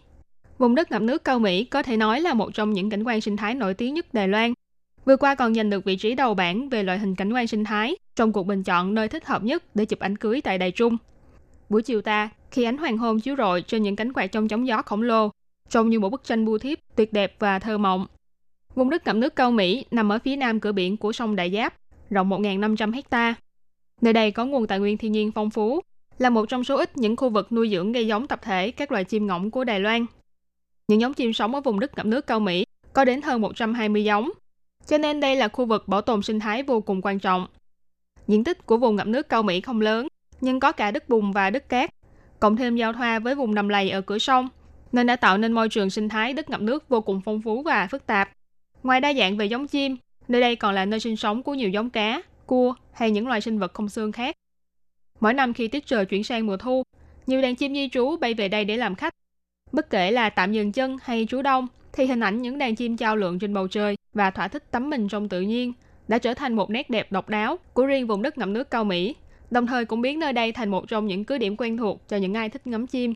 [0.58, 3.22] Vùng đất ngập nước Cao Mỹ có thể nói là một trong những cảnh quan
[3.22, 4.54] sinh thái nổi tiếng nhất Đài Loan.
[5.06, 7.64] Vừa qua còn giành được vị trí đầu bảng về loại hình cảnh quan sinh
[7.64, 10.72] thái trong cuộc bình chọn nơi thích hợp nhất để chụp ảnh cưới tại Đài
[10.72, 10.98] Trung.
[11.70, 14.68] Buổi chiều ta, khi ánh hoàng hôn chiếu rọi trên những cánh quạt trong chóng
[14.68, 15.30] gió khổng lồ,
[15.70, 18.08] trông như một bức tranh bưu thiếp tuyệt đẹp và thơ mộng.
[18.76, 21.52] Vùng đất ngập nước Cao Mỹ nằm ở phía nam cửa biển của sông Đại
[21.52, 21.74] Giáp,
[22.14, 23.36] rộng 1.500 hecta.
[24.02, 25.82] Nơi đây có nguồn tài nguyên thiên nhiên phong phú,
[26.18, 28.92] là một trong số ít những khu vực nuôi dưỡng gây giống tập thể các
[28.92, 30.06] loài chim ngỗng của Đài Loan.
[30.88, 34.04] Những giống chim sống ở vùng đất ngập nước cao Mỹ có đến hơn 120
[34.04, 34.32] giống,
[34.88, 37.48] cho nên đây là khu vực bảo tồn sinh thái vô cùng quan trọng.
[38.28, 40.08] Diện tích của vùng ngập nước cao Mỹ không lớn,
[40.42, 41.90] nhưng có cả đất bùn và đất cát,
[42.40, 44.50] cộng thêm giao thoa với vùng đầm lầy ở cửa sông,
[44.92, 47.62] nên đã tạo nên môi trường sinh thái đất ngập nước vô cùng phong phú
[47.62, 48.30] và phức tạp.
[48.84, 51.70] Ngoài đa dạng về giống chim, Nơi đây còn là nơi sinh sống của nhiều
[51.70, 54.36] giống cá, cua hay những loài sinh vật không xương khác.
[55.20, 56.84] Mỗi năm khi tiết trời chuyển sang mùa thu,
[57.28, 59.14] nhiều đàn chim di trú bay về đây để làm khách.
[59.72, 62.98] Bất kể là tạm dừng chân hay trú đông, thì hình ảnh những đàn chim
[62.98, 65.74] trao lượn trên bầu trời và thỏa thích tắm mình trong tự nhiên
[66.08, 68.84] đã trở thành một nét đẹp độc đáo của riêng vùng đất ngậm nước cao
[68.84, 69.16] Mỹ,
[69.52, 72.18] đồng thời cũng biến nơi đây thành một trong những cứ điểm quen thuộc cho
[72.18, 73.14] những ai thích ngắm chim.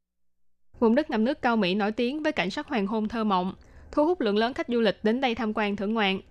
[0.79, 3.53] Vùng đất ngậm nước cao Mỹ nổi tiếng với cảnh sắc hoàng hôn thơ mộng,
[3.91, 6.21] thu hút lượng lớn khách du lịch đến đây tham quan thưởng ngoạn.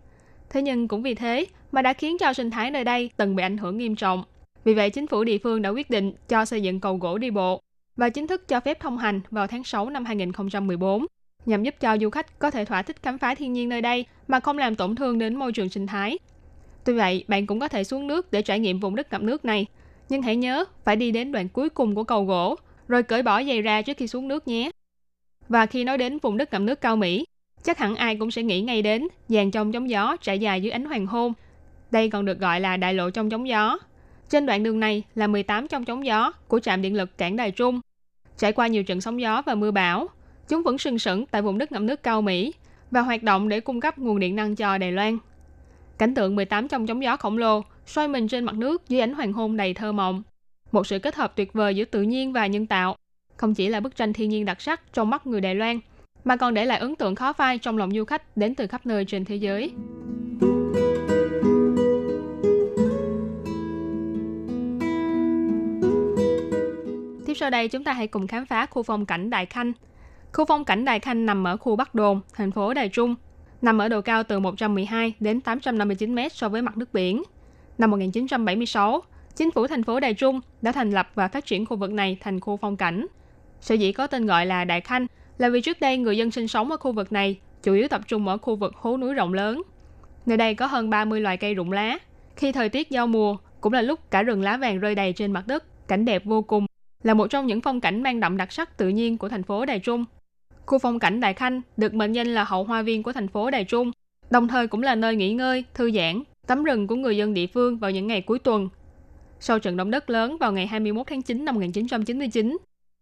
[0.50, 3.42] Thế nhưng cũng vì thế mà đã khiến cho sinh thái nơi đây từng bị
[3.42, 4.24] ảnh hưởng nghiêm trọng.
[4.64, 7.30] Vì vậy, chính phủ địa phương đã quyết định cho xây dựng cầu gỗ đi
[7.30, 7.62] bộ.
[7.96, 11.06] và chính thức cho phép thông hành vào tháng 6 năm 2014
[11.46, 14.04] nhằm giúp cho du khách có thể thỏa thích khám phá thiên nhiên nơi đây
[14.28, 16.18] mà không làm tổn thương đến môi trường sinh thái.
[16.84, 19.44] Tuy vậy, bạn cũng có thể xuống nước để trải nghiệm vùng đất ngập nước
[19.44, 19.66] này,
[20.08, 22.56] nhưng hãy nhớ phải đi đến đoạn cuối cùng của cầu gỗ,
[22.88, 24.70] rồi cởi bỏ giày ra trước khi xuống nước nhé.
[25.48, 27.24] Và khi nói đến vùng đất ngập nước cao Mỹ,
[27.66, 30.70] chắc hẳn ai cũng sẽ nghĩ ngay đến dàn trong chống gió trải dài dưới
[30.70, 31.32] ánh hoàng hôn.
[31.90, 33.78] Đây còn được gọi là đại lộ trong chống gió.
[34.30, 37.50] Trên đoạn đường này là 18 trong chống gió của trạm điện lực Cảng Đài
[37.50, 37.80] Trung.
[38.38, 40.08] Trải qua nhiều trận sóng gió và mưa bão,
[40.48, 42.54] chúng vẫn sừng sững tại vùng đất ngậm nước cao Mỹ
[42.90, 45.18] và hoạt động để cung cấp nguồn điện năng cho Đài Loan.
[45.98, 49.14] Cảnh tượng 18 trong chống gió khổng lồ xoay mình trên mặt nước dưới ánh
[49.14, 50.22] hoàng hôn đầy thơ mộng.
[50.72, 52.96] Một sự kết hợp tuyệt vời giữa tự nhiên và nhân tạo.
[53.36, 55.80] Không chỉ là bức tranh thiên nhiên đặc sắc trong mắt người Đài Loan,
[56.26, 58.86] mà còn để lại ấn tượng khó phai trong lòng du khách đến từ khắp
[58.86, 59.72] nơi trên thế giới.
[67.26, 69.72] Tiếp sau đây chúng ta hãy cùng khám phá khu phong cảnh Đại Khanh.
[70.32, 73.14] Khu phong cảnh Đại Khanh nằm ở khu Bắc Đồn, thành phố Đài Trung,
[73.62, 77.22] nằm ở độ cao từ 112 đến 859 mét so với mặt nước biển.
[77.78, 79.02] Năm 1976,
[79.36, 82.18] chính phủ thành phố Đài Trung đã thành lập và phát triển khu vực này
[82.20, 83.06] thành khu phong cảnh.
[83.60, 85.06] Sở dĩ có tên gọi là Đại Khanh
[85.38, 88.00] là vì trước đây người dân sinh sống ở khu vực này chủ yếu tập
[88.08, 89.62] trung ở khu vực hố núi rộng lớn.
[90.26, 91.98] Nơi đây có hơn 30 loài cây rụng lá.
[92.36, 95.32] Khi thời tiết giao mùa, cũng là lúc cả rừng lá vàng rơi đầy trên
[95.32, 96.66] mặt đất, cảnh đẹp vô cùng,
[97.02, 99.64] là một trong những phong cảnh mang đậm đặc sắc tự nhiên của thành phố
[99.64, 100.04] Đài Trung.
[100.66, 103.50] Khu phong cảnh Đại Khanh được mệnh danh là hậu hoa viên của thành phố
[103.50, 103.90] Đài Trung,
[104.30, 107.46] đồng thời cũng là nơi nghỉ ngơi, thư giãn, tắm rừng của người dân địa
[107.46, 108.68] phương vào những ngày cuối tuần.
[109.40, 112.56] Sau trận động đất lớn vào ngày 21 tháng 9 năm 1999,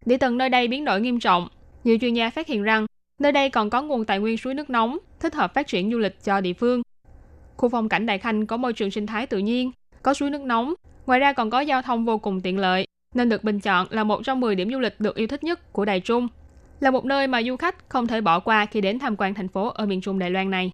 [0.06, 1.48] địa tầng nơi đây biến đổi nghiêm trọng.
[1.84, 2.86] Nhiều chuyên gia phát hiện rằng
[3.18, 5.98] nơi đây còn có nguồn tài nguyên suối nước nóng, thích hợp phát triển du
[5.98, 6.82] lịch cho địa phương.
[7.56, 9.70] Khu phong cảnh Đại Khanh có môi trường sinh thái tự nhiên,
[10.02, 10.74] có suối nước nóng,
[11.06, 14.04] ngoài ra còn có giao thông vô cùng tiện lợi, nên được bình chọn là
[14.04, 16.28] một trong 10 điểm du lịch được yêu thích nhất của Đài Trung
[16.80, 19.48] là một nơi mà du khách không thể bỏ qua khi đến tham quan thành
[19.48, 20.70] phố ở miền Trung Đài Loan này.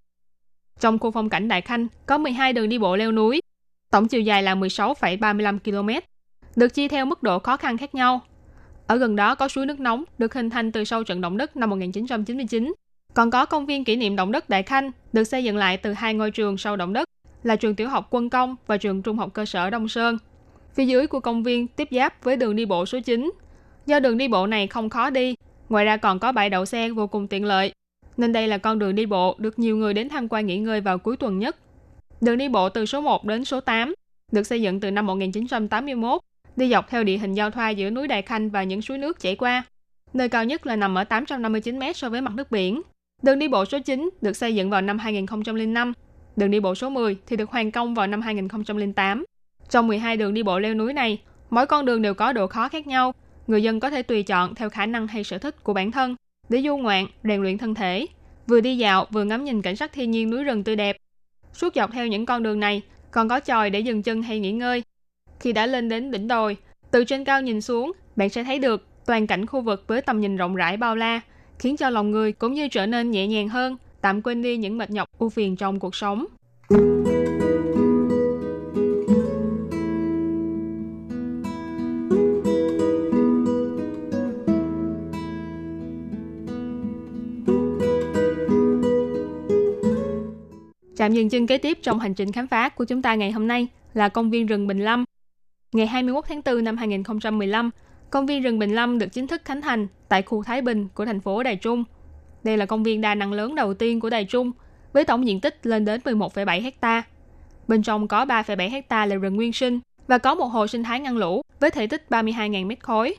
[0.79, 3.41] Trong khu phong cảnh Đại Khanh có 12 đường đi bộ leo núi,
[3.91, 5.89] tổng chiều dài là 16,35 km,
[6.55, 8.21] được chia theo mức độ khó khăn khác nhau.
[8.91, 11.57] Ở gần đó có suối nước nóng được hình thành từ sau trận động đất
[11.57, 12.73] năm 1999.
[13.13, 15.93] Còn có công viên kỷ niệm động đất Đại Khanh được xây dựng lại từ
[15.93, 17.09] hai ngôi trường sau động đất
[17.43, 20.17] là trường tiểu học Quân Công và trường trung học cơ sở Đông Sơn.
[20.73, 23.31] Phía dưới của công viên tiếp giáp với đường đi bộ số 9.
[23.85, 25.35] Do đường đi bộ này không khó đi
[25.69, 27.73] Ngoài ra còn có bãi đậu xe vô cùng tiện lợi,
[28.17, 30.81] nên đây là con đường đi bộ được nhiều người đến tham quan nghỉ ngơi
[30.81, 31.55] vào cuối tuần nhất.
[32.21, 33.93] Đường đi bộ từ số 1 đến số 8
[34.31, 36.21] được xây dựng từ năm 1981,
[36.55, 39.19] đi dọc theo địa hình giao thoa giữa núi Đại Khanh và những suối nước
[39.19, 39.63] chảy qua.
[40.13, 42.81] Nơi cao nhất là nằm ở 859 m so với mặt nước biển.
[43.23, 45.93] Đường đi bộ số 9 được xây dựng vào năm 2005.
[46.35, 49.25] Đường đi bộ số 10 thì được hoàn công vào năm 2008.
[49.69, 52.69] Trong 12 đường đi bộ leo núi này, mỗi con đường đều có độ khó
[52.69, 53.13] khác nhau
[53.47, 56.15] người dân có thể tùy chọn theo khả năng hay sở thích của bản thân
[56.49, 58.05] để du ngoạn, rèn luyện thân thể,
[58.47, 60.97] vừa đi dạo vừa ngắm nhìn cảnh sắc thiên nhiên núi rừng tươi đẹp.
[61.53, 62.81] Suốt dọc theo những con đường này
[63.11, 64.83] còn có chòi để dừng chân hay nghỉ ngơi.
[65.41, 66.57] Khi đã lên đến đỉnh đồi,
[66.91, 70.19] từ trên cao nhìn xuống, bạn sẽ thấy được toàn cảnh khu vực với tầm
[70.19, 71.21] nhìn rộng rãi bao la,
[71.59, 74.77] khiến cho lòng người cũng như trở nên nhẹ nhàng hơn, tạm quên đi những
[74.77, 76.25] mệt nhọc ưu phiền trong cuộc sống.
[90.95, 93.47] Trạm dừng chân kế tiếp trong hành trình khám phá của chúng ta ngày hôm
[93.47, 95.05] nay là công viên rừng Bình Lâm.
[95.75, 97.69] Ngày 21 tháng 4 năm 2015,
[98.09, 101.05] công viên rừng Bình Lâm được chính thức khánh thành tại khu Thái Bình của
[101.05, 101.83] thành phố Đài Trung.
[102.43, 104.51] Đây là công viên đa năng lớn đầu tiên của Đài Trung,
[104.93, 107.03] với tổng diện tích lên đến 11,7 hecta.
[107.67, 110.99] Bên trong có 3,7 hecta là rừng nguyên sinh và có một hồ sinh thái
[110.99, 113.15] ngăn lũ với thể tích 32.000 mét khối,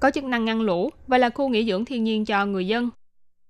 [0.00, 2.90] có chức năng ngăn lũ và là khu nghỉ dưỡng thiên nhiên cho người dân.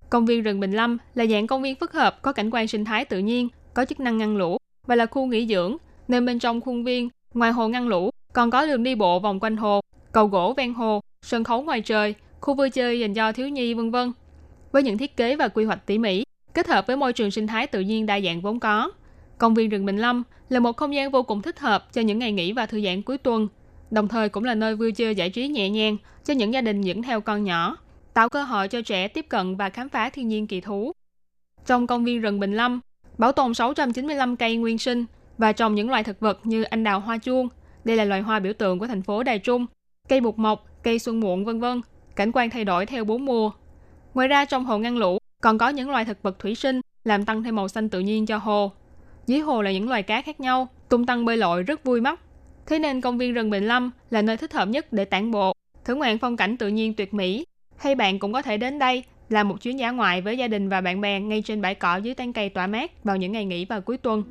[0.09, 2.85] Công viên rừng Bình Lâm là dạng công viên phức hợp có cảnh quan sinh
[2.85, 5.77] thái tự nhiên có chức năng ngăn lũ và là khu nghỉ dưỡng,
[6.07, 9.39] nên bên trong khuôn viên, ngoài hồ ngăn lũ, còn có đường đi bộ vòng
[9.39, 9.81] quanh hồ,
[10.11, 13.73] cầu gỗ ven hồ, sân khấu ngoài trời, khu vui chơi dành cho thiếu nhi
[13.73, 14.13] vân vân.
[14.71, 16.23] Với những thiết kế và quy hoạch tỉ mỉ,
[16.53, 18.91] kết hợp với môi trường sinh thái tự nhiên đa dạng vốn có,
[19.37, 22.19] công viên rừng Bình Lâm là một không gian vô cùng thích hợp cho những
[22.19, 23.47] ngày nghỉ và thư giãn cuối tuần,
[23.91, 26.81] đồng thời cũng là nơi vui chơi giải trí nhẹ nhàng cho những gia đình
[26.81, 27.77] dẫn theo con nhỏ,
[28.13, 30.91] tạo cơ hội cho trẻ tiếp cận và khám phá thiên nhiên kỳ thú.
[31.65, 32.79] Trong công viên rừng Bình Lâm
[33.17, 35.05] bảo tồn 695 cây nguyên sinh
[35.37, 37.49] và trồng những loài thực vật như anh đào hoa chuông.
[37.87, 39.65] Đây là loài hoa biểu tượng của thành phố Đài Trung,
[40.09, 41.81] cây bục mộc, cây xuân muộn vân vân.
[42.15, 43.51] Cảnh quan thay đổi theo bốn mùa.
[44.13, 47.25] Ngoài ra trong hồ ngăn lũ còn có những loài thực vật thủy sinh làm
[47.25, 48.71] tăng thêm màu xanh tự nhiên cho hồ.
[49.27, 52.19] Dưới hồ là những loài cá khác nhau, tung tăng bơi lội rất vui mắt.
[52.65, 55.53] Thế nên công viên rừng Bình Lâm là nơi thích hợp nhất để tản bộ,
[55.85, 57.45] thưởng ngoạn phong cảnh tự nhiên tuyệt mỹ.
[57.77, 60.69] Hay bạn cũng có thể đến đây làm một chuyến dã ngoại với gia đình
[60.69, 63.45] và bạn bè ngay trên bãi cỏ dưới tán cây tỏa mát vào những ngày
[63.45, 64.23] nghỉ và cuối tuần.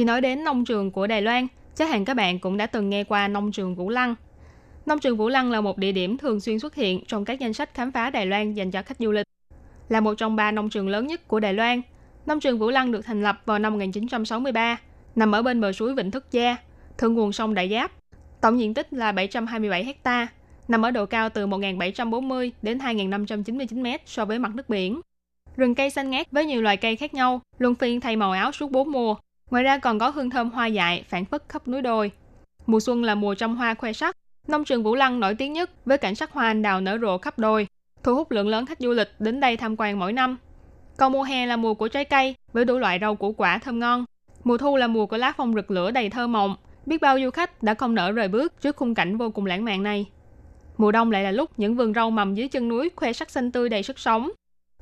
[0.00, 2.90] Khi nói đến nông trường của Đài Loan, chắc hẳn các bạn cũng đã từng
[2.90, 4.14] nghe qua nông trường Vũ Lăng.
[4.86, 7.52] Nông trường Vũ Lăng là một địa điểm thường xuyên xuất hiện trong các danh
[7.52, 9.26] sách khám phá Đài Loan dành cho khách du lịch.
[9.88, 11.82] Là một trong ba nông trường lớn nhất của Đài Loan,
[12.26, 14.76] nông trường Vũ Lăng được thành lập vào năm 1963,
[15.16, 16.56] nằm ở bên bờ suối Vịnh Thức Gia,
[16.98, 17.92] thượng nguồn sông Đại Giáp.
[18.40, 20.28] Tổng diện tích là 727 hecta,
[20.68, 25.00] nằm ở độ cao từ 1.740 đến 2.599 m so với mặt nước biển.
[25.56, 28.52] Rừng cây xanh ngát với nhiều loài cây khác nhau, luân phiên thay màu áo
[28.52, 29.16] suốt bốn mùa.
[29.50, 32.12] Ngoài ra còn có hương thơm hoa dại phản phất khắp núi đồi.
[32.66, 34.16] Mùa xuân là mùa trăm hoa khoe sắc.
[34.48, 37.18] Nông trường Vũ Lăng nổi tiếng nhất với cảnh sắc hoa anh đào nở rộ
[37.18, 37.66] khắp đồi,
[38.02, 40.36] thu hút lượng lớn khách du lịch đến đây tham quan mỗi năm.
[40.96, 43.78] Còn mùa hè là mùa của trái cây với đủ loại rau củ quả thơm
[43.78, 44.04] ngon.
[44.44, 46.56] Mùa thu là mùa của lá phong rực lửa đầy thơ mộng.
[46.86, 49.64] Biết bao du khách đã không nỡ rời bước trước khung cảnh vô cùng lãng
[49.64, 50.06] mạn này.
[50.78, 53.52] Mùa đông lại là lúc những vườn rau mầm dưới chân núi khoe sắc xanh
[53.52, 54.30] tươi đầy sức sống.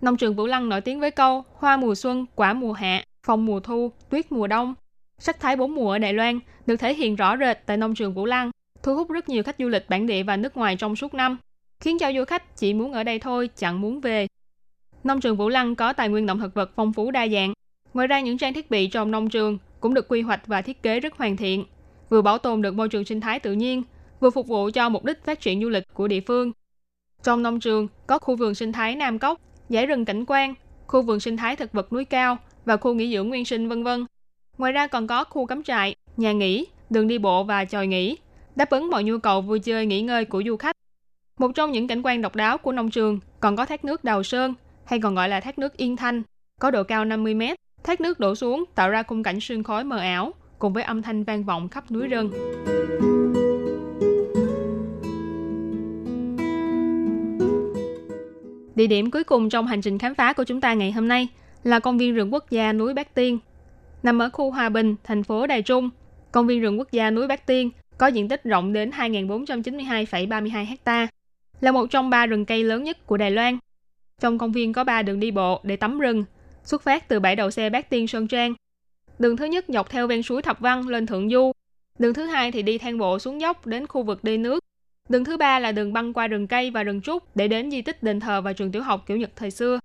[0.00, 3.46] Nông trường Vũ Lăng nổi tiếng với câu hoa mùa xuân, quả mùa hạ, phong
[3.46, 4.74] mùa thu, tuyết mùa đông.
[5.18, 8.14] Sắc thái bốn mùa ở Đài Loan được thể hiện rõ rệt tại nông trường
[8.14, 8.50] Vũ Lăng,
[8.82, 11.38] thu hút rất nhiều khách du lịch bản địa và nước ngoài trong suốt năm,
[11.80, 14.26] khiến cho du khách chỉ muốn ở đây thôi, chẳng muốn về.
[15.04, 17.52] Nông trường Vũ Lăng có tài nguyên động thực vật phong phú đa dạng.
[17.94, 20.82] Ngoài ra những trang thiết bị trong nông trường cũng được quy hoạch và thiết
[20.82, 21.64] kế rất hoàn thiện,
[22.08, 23.82] vừa bảo tồn được môi trường sinh thái tự nhiên,
[24.20, 26.52] vừa phục vụ cho mục đích phát triển du lịch của địa phương.
[27.22, 30.54] Trong nông trường có khu vườn sinh thái Nam Cốc, dãy rừng cảnh quan,
[30.86, 32.38] khu vườn sinh thái thực vật núi cao
[32.68, 34.06] và khu nghỉ dưỡng nguyên sinh vân vân.
[34.58, 38.16] Ngoài ra còn có khu cắm trại, nhà nghỉ, đường đi bộ và chòi nghỉ,
[38.56, 40.76] đáp ứng mọi nhu cầu vui chơi nghỉ ngơi của du khách.
[41.38, 44.22] Một trong những cảnh quan độc đáo của nông trường còn có thác nước Đào
[44.22, 44.54] Sơn,
[44.84, 46.22] hay còn gọi là thác nước Yên Thanh,
[46.60, 47.58] có độ cao 50 mét.
[47.84, 51.02] Thác nước đổ xuống tạo ra khung cảnh sương khói mờ ảo, cùng với âm
[51.02, 52.30] thanh vang vọng khắp núi rừng.
[58.74, 61.28] Địa điểm cuối cùng trong hành trình khám phá của chúng ta ngày hôm nay
[61.64, 63.38] là công viên rừng quốc gia núi Bát Tiên.
[64.02, 65.90] Nằm ở khu Hòa Bình, thành phố Đài Trung,
[66.32, 71.08] công viên rừng quốc gia núi Bát Tiên có diện tích rộng đến 2.492,32 ha,
[71.60, 73.58] là một trong ba rừng cây lớn nhất của Đài Loan.
[74.20, 76.24] Trong công viên có ba đường đi bộ để tắm rừng,
[76.64, 78.54] xuất phát từ bãi đậu xe Bát Tiên Sơn Trang.
[79.18, 81.52] Đường thứ nhất dọc theo ven suối Thập Văn lên Thượng Du.
[81.98, 84.64] Đường thứ hai thì đi thang bộ xuống dốc đến khu vực đê nước.
[85.08, 87.82] Đường thứ ba là đường băng qua rừng cây và rừng trúc để đến di
[87.82, 89.78] tích đền thờ và trường tiểu học kiểu Nhật thời xưa.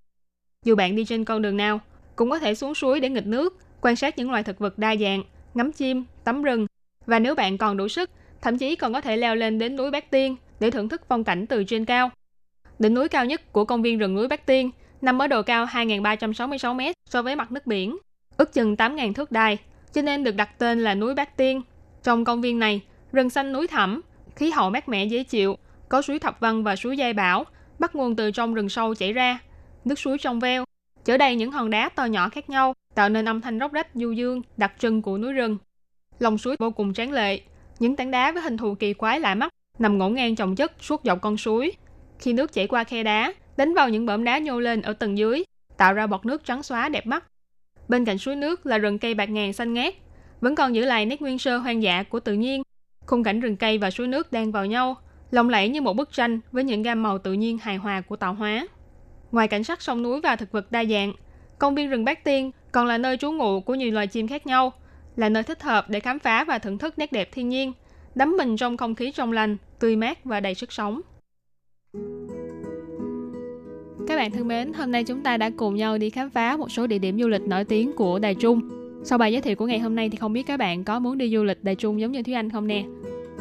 [0.63, 1.79] Dù bạn đi trên con đường nào,
[2.15, 4.95] cũng có thể xuống suối để nghịch nước, quan sát những loài thực vật đa
[4.95, 6.67] dạng, ngắm chim, tắm rừng.
[7.05, 8.09] Và nếu bạn còn đủ sức,
[8.41, 11.23] thậm chí còn có thể leo lên đến núi Bát Tiên để thưởng thức phong
[11.23, 12.11] cảnh từ trên cao.
[12.79, 15.65] Đỉnh núi cao nhất của công viên rừng núi Bát Tiên nằm ở độ cao
[15.65, 17.97] 2.366 m so với mặt nước biển,
[18.37, 19.57] ước chừng 8.000 thước đài,
[19.93, 21.61] cho nên được đặt tên là núi Bát Tiên.
[22.03, 24.01] Trong công viên này, rừng xanh núi thẳm,
[24.35, 25.57] khí hậu mát mẻ dễ chịu,
[25.89, 27.45] có suối Thập Văn và suối Giai Bảo,
[27.79, 29.39] bắt nguồn từ trong rừng sâu chảy ra,
[29.85, 30.65] nước suối trong veo,
[31.05, 33.87] chở đầy những hòn đá to nhỏ khác nhau, tạo nên âm thanh róc rách
[33.93, 35.57] du dương đặc trưng của núi rừng.
[36.19, 37.41] Lòng suối vô cùng tráng lệ,
[37.79, 40.71] những tảng đá với hình thù kỳ quái lạ mắt nằm ngổn ngang chồng chất
[40.79, 41.71] suốt dọc con suối.
[42.19, 45.17] Khi nước chảy qua khe đá, đánh vào những bõm đá nhô lên ở tầng
[45.17, 45.43] dưới,
[45.77, 47.23] tạo ra bọt nước trắng xóa đẹp mắt.
[47.87, 49.93] Bên cạnh suối nước là rừng cây bạc ngàn xanh ngát,
[50.41, 52.63] vẫn còn giữ lại nét nguyên sơ hoang dã của tự nhiên.
[53.05, 54.95] Khung cảnh rừng cây và suối nước đang vào nhau,
[55.31, 58.15] lộng lẫy như một bức tranh với những gam màu tự nhiên hài hòa của
[58.15, 58.67] tạo hóa.
[59.33, 61.13] Ngoài cảnh sắc sông núi và thực vật đa dạng,
[61.59, 64.47] công viên rừng Bát Tiên còn là nơi trú ngụ của nhiều loài chim khác
[64.47, 64.73] nhau,
[65.15, 67.73] là nơi thích hợp để khám phá và thưởng thức nét đẹp thiên nhiên,
[68.15, 71.01] đắm mình trong không khí trong lành, tươi mát và đầy sức sống.
[74.07, 76.71] Các bạn thân mến, hôm nay chúng ta đã cùng nhau đi khám phá một
[76.71, 78.61] số địa điểm du lịch nổi tiếng của Đài Trung.
[79.03, 81.17] Sau bài giới thiệu của ngày hôm nay thì không biết các bạn có muốn
[81.17, 82.83] đi du lịch Đài Trung giống như Thúy Anh không nè?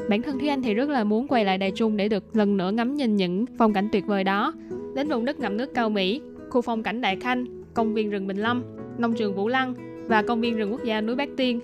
[0.09, 2.57] Bản thân Thúy Anh thì rất là muốn quay lại Đài Trung để được lần
[2.57, 4.53] nữa ngắm nhìn những phong cảnh tuyệt vời đó.
[4.95, 6.20] Đến vùng đất ngập nước cao Mỹ,
[6.51, 8.62] khu phong cảnh Đại Khanh, công viên rừng Bình Lâm,
[8.99, 9.74] nông trường Vũ Lăng
[10.09, 11.61] và công viên rừng quốc gia núi Bát Tiên.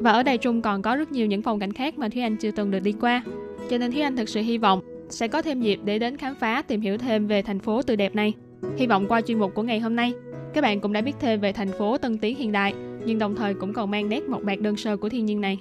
[0.00, 2.36] Và ở Đài Trung còn có rất nhiều những phong cảnh khác mà Thúy Anh
[2.36, 3.22] chưa từng được đi qua.
[3.70, 6.34] Cho nên Thúy Anh thực sự hy vọng sẽ có thêm dịp để đến khám
[6.34, 8.34] phá tìm hiểu thêm về thành phố tươi đẹp này.
[8.76, 10.12] Hy vọng qua chuyên mục của ngày hôm nay,
[10.54, 13.34] các bạn cũng đã biết thêm về thành phố tân tiến hiện đại, nhưng đồng
[13.36, 15.58] thời cũng còn mang nét mộc mạc đơn sơ của thiên nhiên này.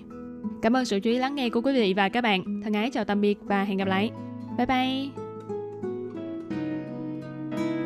[0.62, 2.62] Cảm ơn sự chú ý lắng nghe của quý vị và các bạn.
[2.64, 4.12] Thân ái chào tạm biệt và hẹn gặp lại.
[4.58, 5.27] Bye bye!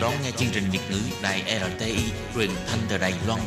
[0.00, 3.40] Đang đón nghe chương trình Việt ngữ Đài RTI truyền thanh từ Đài Loan.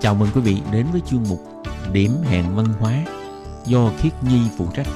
[0.00, 1.40] Chào mừng quý vị đến với chuyên mục
[1.92, 2.92] Điểm hẹn văn hóa
[3.66, 4.86] do Khiết Nhi phụ trách.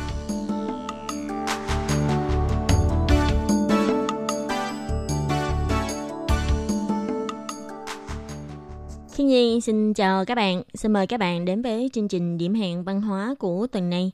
[9.65, 13.01] Xin chào các bạn, xin mời các bạn đến với chương trình điểm hẹn văn
[13.01, 14.12] hóa của tuần này.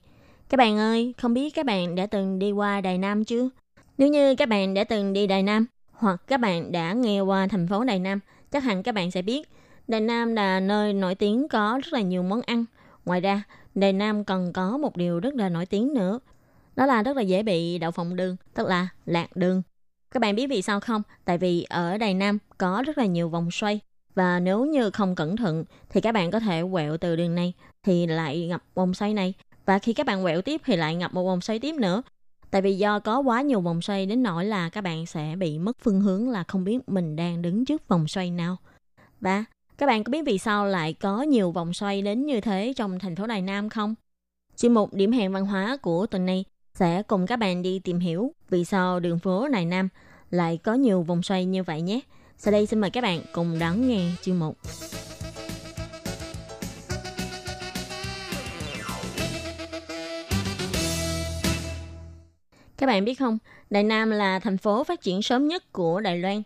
[0.48, 3.48] Các bạn ơi, không biết các bạn đã từng đi qua Đài Nam chưa?
[3.98, 7.46] Nếu như các bạn đã từng đi Đài Nam hoặc các bạn đã nghe qua
[7.46, 8.20] thành phố Đài Nam,
[8.50, 9.48] chắc hẳn các bạn sẽ biết
[9.88, 12.64] Đài Nam là nơi nổi tiếng có rất là nhiều món ăn.
[13.04, 13.42] Ngoài ra,
[13.74, 16.20] Đài Nam còn có một điều rất là nổi tiếng nữa.
[16.76, 19.62] Đó là rất là dễ bị đậu phộng đường, tức là lạc đường.
[20.10, 21.02] Các bạn biết vì sao không?
[21.24, 23.80] Tại vì ở Đài Nam có rất là nhiều vòng xoay
[24.20, 27.52] và nếu như không cẩn thận, thì các bạn có thể quẹo từ đường này
[27.82, 29.34] thì lại ngập vòng xoay này.
[29.66, 32.02] Và khi các bạn quẹo tiếp thì lại ngập một vòng xoay tiếp nữa.
[32.50, 35.58] Tại vì do có quá nhiều vòng xoay đến nỗi là các bạn sẽ bị
[35.58, 38.56] mất phương hướng là không biết mình đang đứng trước vòng xoay nào.
[39.20, 39.44] Và
[39.78, 42.98] các bạn có biết vì sao lại có nhiều vòng xoay đến như thế trong
[42.98, 43.94] thành phố Đài Nam không?
[44.56, 46.44] Chuyên mục điểm hẹn văn hóa của tuần này
[46.74, 49.88] sẽ cùng các bạn đi tìm hiểu vì sao đường phố Đài Nam
[50.30, 52.00] lại có nhiều vòng xoay như vậy nhé.
[52.42, 54.56] Sau đây xin mời các bạn cùng đón nghe chuyên mục.
[62.78, 63.38] Các bạn biết không,
[63.70, 66.42] Đài Nam là thành phố phát triển sớm nhất của Đài Loan.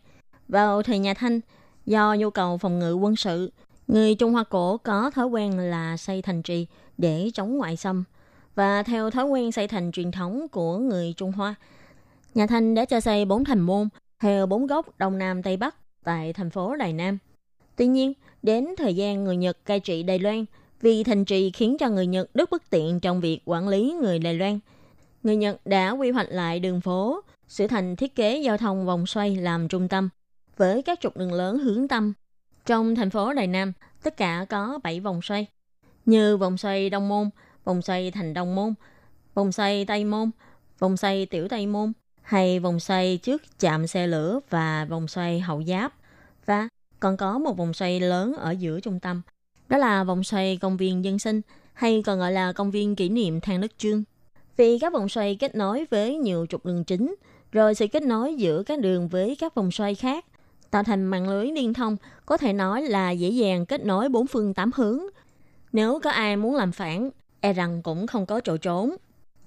[0.49, 1.40] Vào thời nhà Thanh,
[1.86, 3.53] do nhu cầu phòng ngự quân sự,
[3.86, 6.66] người Trung Hoa cổ có thói quen là xây thành trì
[6.99, 8.05] để chống ngoại xâm.
[8.55, 11.55] Và theo thói quen xây thành truyền thống của người Trung Hoa,
[12.34, 13.88] nhà Thanh đã cho xây bốn thành môn
[14.20, 17.18] theo bốn góc Đông Nam Tây Bắc tại thành phố Đài Nam.
[17.76, 20.44] Tuy nhiên, đến thời gian người Nhật cai trị Đài Loan,
[20.80, 24.18] vì thành trì khiến cho người Nhật rất bất tiện trong việc quản lý người
[24.18, 24.59] Đài Loan.
[25.22, 29.07] Người Nhật đã quy hoạch lại đường phố, sửa thành thiết kế giao thông vòng
[29.07, 30.09] xoay làm trung tâm,
[30.57, 32.12] với các trục đường lớn hướng tâm.
[32.66, 35.46] Trong thành phố Đài Nam, tất cả có 7 vòng xoay,
[36.07, 37.30] như vòng xoay Đông Môn,
[37.64, 38.74] vòng xoay Thành Đông Môn,
[39.34, 40.30] vòng xoay Tây Môn,
[40.78, 41.92] vòng xoay Tiểu Tây Môn,
[42.24, 45.94] hay vòng xoay trước chạm xe lửa và vòng xoay hậu giáp.
[46.46, 46.68] Và
[47.00, 49.22] còn có một vòng xoay lớn ở giữa trung tâm.
[49.68, 51.40] Đó là vòng xoay công viên dân sinh
[51.72, 54.02] hay còn gọi là công viên kỷ niệm Thang Đức Trương.
[54.56, 57.14] Vì các vòng xoay kết nối với nhiều trục đường chính,
[57.52, 60.24] rồi sự kết nối giữa các đường với các vòng xoay khác,
[60.70, 61.96] tạo thành mạng lưới liên thông
[62.26, 65.00] có thể nói là dễ dàng kết nối bốn phương tám hướng.
[65.72, 67.10] Nếu có ai muốn làm phản,
[67.40, 68.96] e rằng cũng không có chỗ trốn.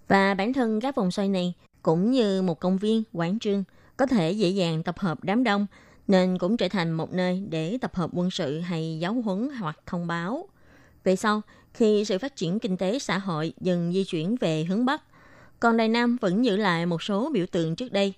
[0.07, 1.53] Và bản thân các vòng xoay này
[1.87, 3.63] cũng như một công viên, quảng trường,
[3.97, 5.67] có thể dễ dàng tập hợp đám đông,
[6.07, 9.79] nên cũng trở thành một nơi để tập hợp quân sự hay giáo huấn hoặc
[9.85, 10.47] thông báo.
[11.03, 11.41] Về sau,
[11.73, 15.03] khi sự phát triển kinh tế xã hội dần di chuyển về hướng Bắc,
[15.59, 18.13] còn Đài Nam vẫn giữ lại một số biểu tượng trước đây,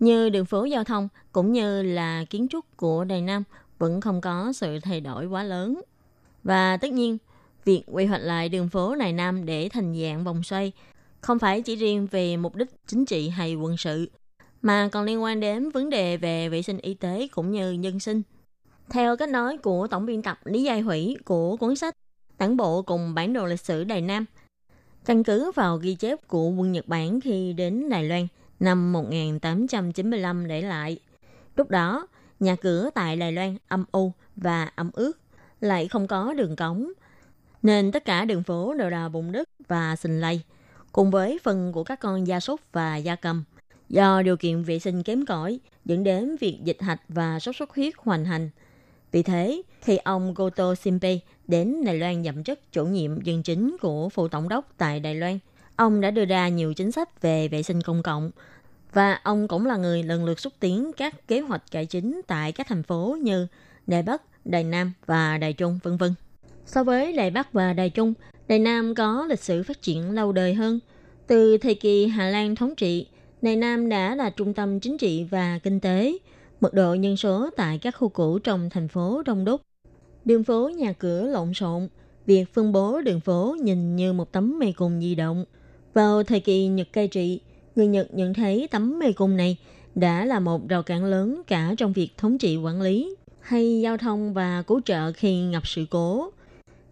[0.00, 3.44] như đường phố giao thông cũng như là kiến trúc của Đài Nam
[3.78, 5.80] vẫn không có sự thay đổi quá lớn.
[6.42, 7.18] Và tất nhiên,
[7.64, 10.72] việc quy hoạch lại đường phố Đài Nam để thành dạng vòng xoay
[11.24, 14.10] không phải chỉ riêng về mục đích chính trị hay quân sự,
[14.62, 18.00] mà còn liên quan đến vấn đề về vệ sinh y tế cũng như nhân
[18.00, 18.22] sinh.
[18.90, 21.94] Theo cách nói của tổng biên tập Lý Giai Hủy của cuốn sách
[22.38, 24.24] Tản bộ cùng bản đồ lịch sử Đài Nam,
[25.04, 28.26] căn cứ vào ghi chép của quân Nhật Bản khi đến Đài Loan
[28.60, 30.98] năm 1895 để lại.
[31.56, 32.06] Lúc đó,
[32.40, 35.12] nhà cửa tại Đài Loan âm u và ẩm ướt,
[35.60, 36.92] lại không có đường cống,
[37.62, 40.42] nên tất cả đường phố đều là bùn đất và sình lầy
[40.94, 43.44] cùng với phần của các con gia súc và gia cầm.
[43.88, 47.74] Do điều kiện vệ sinh kém cỏi dẫn đến việc dịch hạch và sốt xuất
[47.74, 48.50] huyết hoành hành.
[49.12, 53.76] Vì thế, khi ông Goto Simpe đến Đài Loan nhậm chức chủ nhiệm dân chính
[53.80, 55.38] của phụ tổng đốc tại Đài Loan,
[55.76, 58.30] ông đã đưa ra nhiều chính sách về vệ sinh công cộng
[58.92, 62.52] và ông cũng là người lần lượt xúc tiến các kế hoạch cải chính tại
[62.52, 63.46] các thành phố như
[63.86, 66.14] Đài Bắc, Đài Nam và Đài Trung, vân vân.
[66.66, 68.14] So với Đài Bắc và Đài Trung,
[68.48, 70.80] Đài Nam có lịch sử phát triển lâu đời hơn.
[71.26, 73.06] Từ thời kỳ Hà Lan thống trị,
[73.42, 76.18] Đài Nam đã là trung tâm chính trị và kinh tế.
[76.60, 79.60] Mật độ nhân số tại các khu cũ trong thành phố đông đúc.
[80.24, 81.88] Đường phố nhà cửa lộn xộn,
[82.26, 85.44] việc phân bố đường phố nhìn như một tấm mê cung di động.
[85.94, 87.40] Vào thời kỳ Nhật cai trị,
[87.76, 89.56] người Nhật nhận thấy tấm mê cung này
[89.94, 93.96] đã là một rào cản lớn cả trong việc thống trị quản lý hay giao
[93.96, 96.30] thông và cứu trợ khi ngập sự cố.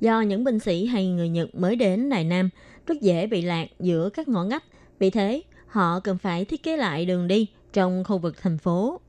[0.03, 2.49] Do những binh sĩ hay người Nhật mới đến Đài Nam
[2.87, 4.65] rất dễ bị lạc giữa các ngõ ngách,
[4.99, 9.01] vì thế họ cần phải thiết kế lại đường đi trong khu vực thành phố.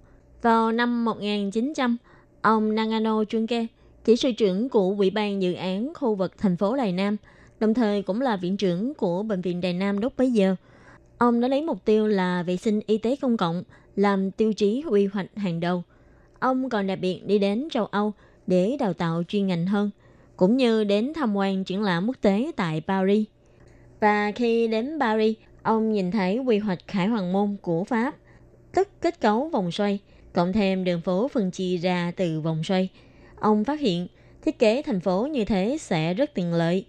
[0.42, 1.98] Vào năm 1900,
[2.42, 3.66] ông Nagano Junke,
[4.06, 7.18] chỉ sư trưởng của Ủy ban dự án khu vực thành phố Đài Nam,
[7.60, 10.56] đồng thời cũng là viện trưởng của Bệnh viện Đài Nam lúc bấy giờ.
[11.18, 13.64] Ông đã lấy mục tiêu là vệ sinh y tế công cộng
[13.96, 15.84] làm tiêu chí quy hoạch hàng đầu.
[16.40, 18.14] Ông còn đặc biệt đi đến châu Âu
[18.48, 19.90] để đào tạo chuyên ngành hơn,
[20.44, 23.26] cũng như đến tham quan triển lãm quốc tế tại Paris.
[24.00, 28.16] Và khi đến Paris, ông nhìn thấy quy hoạch Khải Hoàng Môn của Pháp,
[28.76, 30.00] tức kết cấu vòng xoay,
[30.34, 32.90] cộng thêm đường phố phân chia ra từ vòng xoay.
[33.40, 34.08] Ông phát hiện
[34.46, 36.86] thiết kế thành phố như thế sẽ rất tiện lợi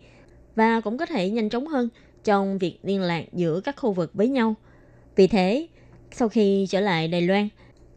[0.54, 1.88] và cũng có thể nhanh chóng hơn
[2.24, 4.54] trong việc liên lạc giữa các khu vực với nhau.
[5.16, 5.66] Vì thế,
[6.10, 7.48] sau khi trở lại Đài Loan,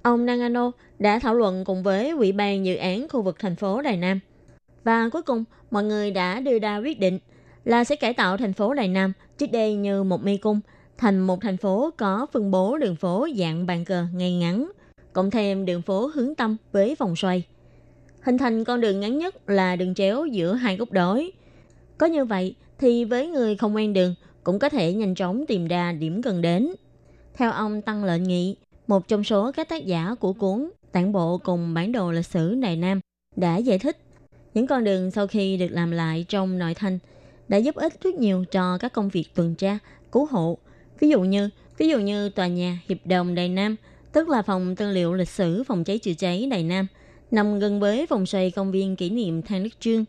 [0.02, 3.82] ông Nagano đã thảo luận cùng với Ủy ban dự án khu vực thành phố
[3.82, 4.20] Đài Nam.
[4.88, 7.20] Và cuối cùng, mọi người đã đưa ra quyết định
[7.66, 10.60] là sẽ cải tạo thành phố Đài Nam trước đây như một mê cung
[10.98, 14.72] thành một thành phố có phân bố đường phố dạng bàn cờ ngay ngắn,
[15.14, 17.44] cộng thêm đường phố hướng tâm với vòng xoay.
[18.22, 21.32] Hình thành con đường ngắn nhất là đường chéo giữa hai góc đối.
[21.98, 25.68] Có như vậy thì với người không quen đường cũng có thể nhanh chóng tìm
[25.68, 26.72] ra điểm cần đến.
[27.34, 28.56] Theo ông Tăng Lệnh Nghị,
[28.88, 32.56] một trong số các tác giả của cuốn Tản bộ cùng bản đồ lịch sử
[32.56, 33.00] Đài Nam
[33.36, 33.98] đã giải thích
[34.58, 37.00] những con đường sau khi được làm lại trong nội thành
[37.48, 39.80] đã giúp ích rất nhiều cho các công việc tuần tra,
[40.12, 40.58] cứu hộ.
[41.00, 43.76] Ví dụ như ví dụ như tòa nhà Hiệp đồng Đài Nam,
[44.12, 46.88] tức là phòng tư liệu lịch sử phòng cháy chữa cháy Đài Nam,
[47.32, 50.06] nằm gần với vòng xoay công viên kỷ niệm Thang Đức Trương,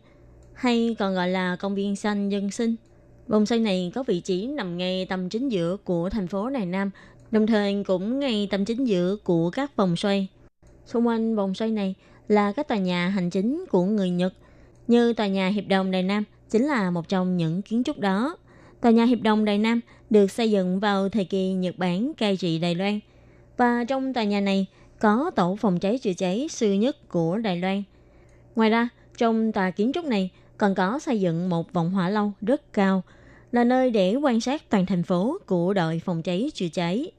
[0.53, 2.75] hay còn gọi là công viên xanh dân sinh.
[3.27, 6.65] Vòng xoay này có vị trí nằm ngay tâm chính giữa của thành phố Đài
[6.65, 6.91] Nam,
[7.31, 10.27] đồng thời cũng ngay tâm chính giữa của các vòng xoay.
[10.85, 11.95] Xung quanh vòng xoay này
[12.29, 14.33] là các tòa nhà hành chính của người Nhật,
[14.87, 18.37] như tòa nhà Hiệp đồng Đài Nam chính là một trong những kiến trúc đó.
[18.81, 22.37] Tòa nhà Hiệp đồng Đài Nam được xây dựng vào thời kỳ Nhật Bản cai
[22.37, 22.99] trị Đài Loan.
[23.57, 24.65] Và trong tòa nhà này
[24.99, 27.83] có tổ phòng cháy chữa cháy xưa nhất của Đài Loan.
[28.55, 32.31] Ngoài ra, trong tòa kiến trúc này còn có xây dựng một vòng hỏa lâu
[32.41, 33.03] rất cao,
[33.51, 37.11] là nơi để quan sát toàn thành phố của đội phòng cháy chữa cháy.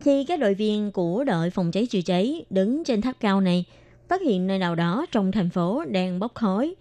[0.00, 3.64] Khi các đội viên của đội phòng cháy chữa cháy đứng trên tháp cao này
[4.08, 6.74] phát hiện nơi nào đó trong thành phố đang bốc khói,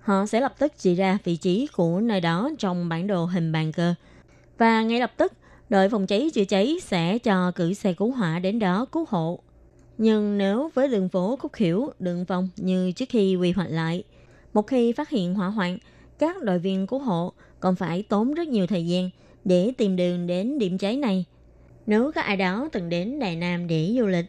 [0.00, 3.52] họ sẽ lập tức chỉ ra vị trí của nơi đó trong bản đồ hình
[3.52, 3.94] bàn cờ.
[4.58, 5.32] Và ngay lập tức,
[5.68, 9.38] đội phòng cháy chữa cháy sẽ cho cử xe cứu hỏa đến đó cứu hộ.
[9.98, 14.04] Nhưng nếu với đường phố khúc khỉu, đường vòng như trước khi quy hoạch lại,
[14.54, 15.78] một khi phát hiện hỏa hoạn,
[16.18, 19.10] các đội viên cứu hộ còn phải tốn rất nhiều thời gian
[19.44, 21.24] để tìm đường đến điểm cháy này.
[21.86, 24.26] Nếu có ai đó từng đến Đài Nam để du lịch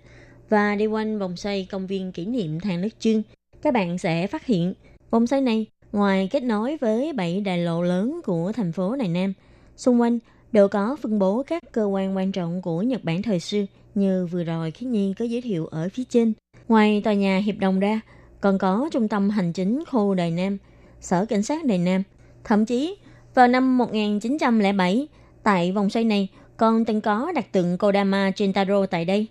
[0.50, 3.22] và đi quanh vòng xoay công viên kỷ niệm Thang Đức Trương,
[3.62, 4.74] các bạn sẽ phát hiện
[5.12, 9.08] vòng xoay này ngoài kết nối với bảy đại lộ lớn của thành phố Đài
[9.08, 9.34] Nam,
[9.78, 10.20] xung quanh
[10.52, 13.66] đều có phân bố các cơ quan quan trọng của Nhật Bản thời xưa
[13.96, 16.34] như vừa rồi Khiết Nhi có giới thiệu ở phía trên.
[16.68, 18.02] Ngoài tòa nhà Hiệp Đồng ra,
[18.41, 20.58] còn có trung tâm hành chính khu Đài Nam,
[21.02, 22.04] sở cảnh sát Đài Nam.
[22.43, 22.96] Thậm chí,
[23.34, 25.08] vào năm 1907,
[25.43, 26.28] tại vòng xoay này
[26.58, 29.28] còn từng có đặt tượng Kodama Gentaro tại đây.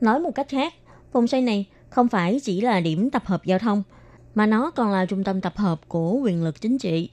[0.00, 0.74] Nói một cách khác,
[1.12, 3.82] vòng xoay này không phải chỉ là điểm tập hợp giao thông,
[4.34, 7.10] mà nó còn là trung tâm tập hợp của quyền lực chính trị.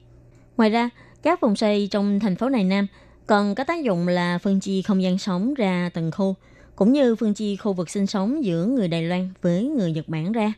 [0.56, 0.90] Ngoài ra,
[1.22, 2.86] các vòng xoay trong thành phố này Nam
[3.26, 6.34] còn có tác dụng là phân chia không gian sống ra từng khu,
[6.76, 10.08] cũng như phân chia khu vực sinh sống giữa người Đài Loan với người Nhật
[10.08, 10.52] Bản ra.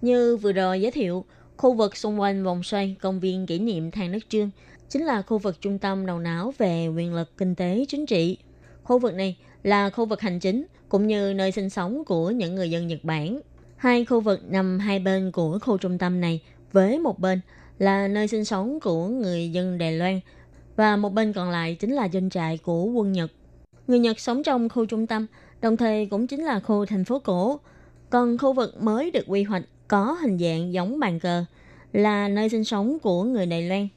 [0.00, 1.24] Như vừa rồi giới thiệu,
[1.56, 4.50] khu vực xung quanh vòng xoay công viên kỷ niệm Thang Đức Trương
[4.88, 8.36] chính là khu vực trung tâm đầu não về quyền lực kinh tế chính trị.
[8.82, 12.54] Khu vực này là khu vực hành chính cũng như nơi sinh sống của những
[12.54, 13.40] người dân Nhật Bản.
[13.76, 17.40] Hai khu vực nằm hai bên của khu trung tâm này với một bên
[17.78, 20.20] là nơi sinh sống của người dân Đài Loan
[20.76, 23.32] và một bên còn lại chính là doanh trại của quân Nhật.
[23.86, 25.26] Người Nhật sống trong khu trung tâm,
[25.60, 27.60] đồng thời cũng chính là khu thành phố cổ.
[28.10, 31.44] Còn khu vực mới được quy hoạch có hình dạng giống bàn cờ,
[31.92, 33.88] là nơi sinh sống của người Đài Loan.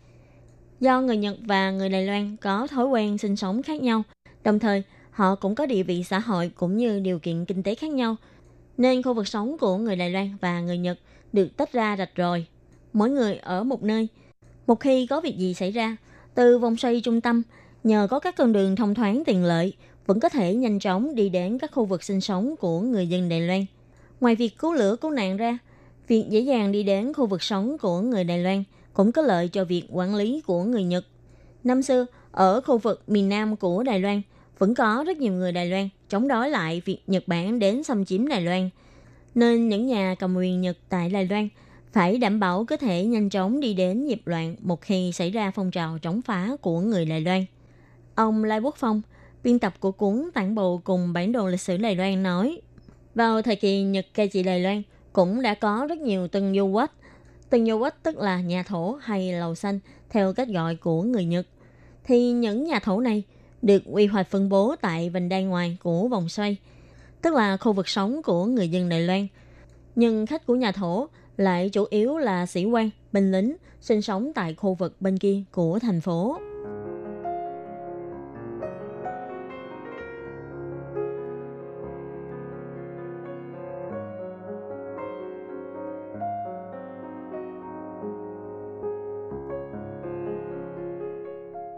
[0.79, 4.03] Do người Nhật và người Đài Loan có thói quen sinh sống khác nhau,
[4.43, 7.75] đồng thời họ cũng có địa vị xã hội cũng như điều kiện kinh tế
[7.75, 8.15] khác nhau,
[8.77, 10.99] nên khu vực sống của người Đài Loan và người Nhật
[11.33, 12.45] được tách ra rạch rồi.
[12.93, 14.07] Mỗi người ở một nơi.
[14.67, 15.97] Một khi có việc gì xảy ra,
[16.35, 17.41] từ vòng xoay trung tâm,
[17.83, 19.73] nhờ có các con đường thông thoáng tiện lợi,
[20.05, 23.29] vẫn có thể nhanh chóng đi đến các khu vực sinh sống của người dân
[23.29, 23.65] Đài Loan.
[24.21, 25.57] Ngoài việc cứu lửa cứu nạn ra,
[26.07, 29.47] việc dễ dàng đi đến khu vực sống của người Đài Loan cũng có lợi
[29.47, 31.05] cho việc quản lý của người Nhật.
[31.63, 34.21] Năm xưa, ở khu vực miền Nam của Đài Loan,
[34.61, 38.05] vẫn có rất nhiều người Đài Loan chống đối lại việc Nhật Bản đến xâm
[38.05, 38.69] chiếm Đài Loan.
[39.35, 41.49] Nên những nhà cầm quyền Nhật tại Đài Loan
[41.93, 45.51] phải đảm bảo có thể nhanh chóng đi đến dịp loạn một khi xảy ra
[45.51, 47.45] phong trào chống phá của người Đài Loan.
[48.15, 49.01] Ông Lai Quốc Phong,
[49.43, 52.61] biên tập của cuốn Tản bộ cùng bản đồ lịch sử Đài Loan nói,
[53.15, 54.81] vào thời kỳ Nhật cai trị Đài Loan
[55.13, 56.91] cũng đã có rất nhiều tân du quách.
[57.49, 61.25] Tân du quách tức là nhà thổ hay lầu xanh theo cách gọi của người
[61.25, 61.47] Nhật.
[62.03, 63.23] Thì những nhà thổ này
[63.61, 66.57] được quy hoạch phân bố tại vành đai ngoài của vòng xoay,
[67.21, 69.27] tức là khu vực sống của người dân Đài Loan.
[69.95, 71.07] Nhưng khách của nhà thổ
[71.37, 75.43] lại chủ yếu là sĩ quan, binh lính sinh sống tại khu vực bên kia
[75.51, 76.39] của thành phố.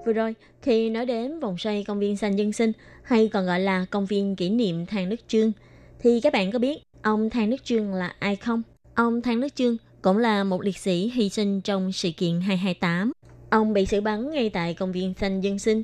[0.05, 2.71] Vừa rồi, khi nói đến vòng xoay công viên xanh dân sinh
[3.03, 5.51] hay còn gọi là công viên kỷ niệm Thang Đức Trương,
[5.99, 8.61] thì các bạn có biết ông Thang Đức Trương là ai không?
[8.95, 13.11] Ông Thang Đức Trương cũng là một liệt sĩ hy sinh trong sự kiện 228.
[13.49, 15.83] Ông bị xử bắn ngay tại công viên xanh dân sinh.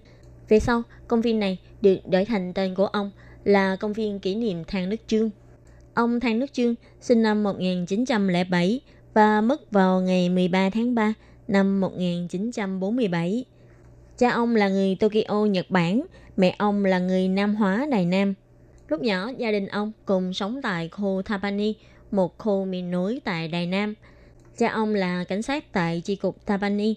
[0.49, 3.11] Về sau, công viên này được đổi thành tên của ông
[3.43, 5.29] là công viên kỷ niệm Thang Đức Trương.
[5.93, 8.81] Ông Thang Đức Trương sinh năm 1907
[9.13, 11.13] và mất vào ngày 13 tháng 3
[11.47, 13.45] năm 1947.
[14.19, 16.01] Cha ông là người Tokyo, Nhật Bản,
[16.37, 18.33] mẹ ông là người Nam Hóa, Đài Nam.
[18.87, 21.75] Lúc nhỏ, gia đình ông cùng sống tại khu Thapani,
[22.11, 23.93] một khu miền núi tại Đài Nam.
[24.57, 26.95] Cha ông là cảnh sát tại chi cục Thapani.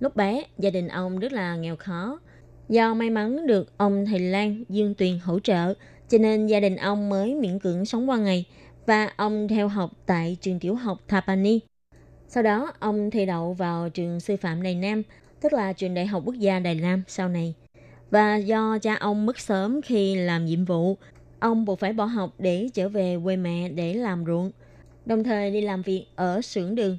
[0.00, 2.20] Lúc bé, gia đình ông rất là nghèo khó.
[2.68, 5.74] Do may mắn được ông thầy Lan Dương Tuyền hỗ trợ,
[6.08, 8.44] cho nên gia đình ông mới miễn cưỡng sống qua ngày
[8.86, 11.60] và ông theo học tại trường tiểu học Thapani.
[12.28, 15.02] Sau đó, ông thi đậu vào trường sư phạm Đài Nam–
[15.40, 17.54] tức là trường Đại học Quốc gia Đài Nam sau này.
[18.10, 20.96] Và do cha ông mất sớm khi làm nhiệm vụ,
[21.40, 24.50] ông buộc phải bỏ học để trở về quê mẹ để làm ruộng,
[25.06, 26.98] đồng thời đi làm việc ở xưởng đường.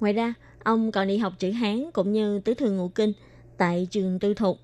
[0.00, 3.12] Ngoài ra, ông còn đi học chữ Hán cũng như tứ thư ngũ kinh
[3.56, 4.58] tại trường tư thục.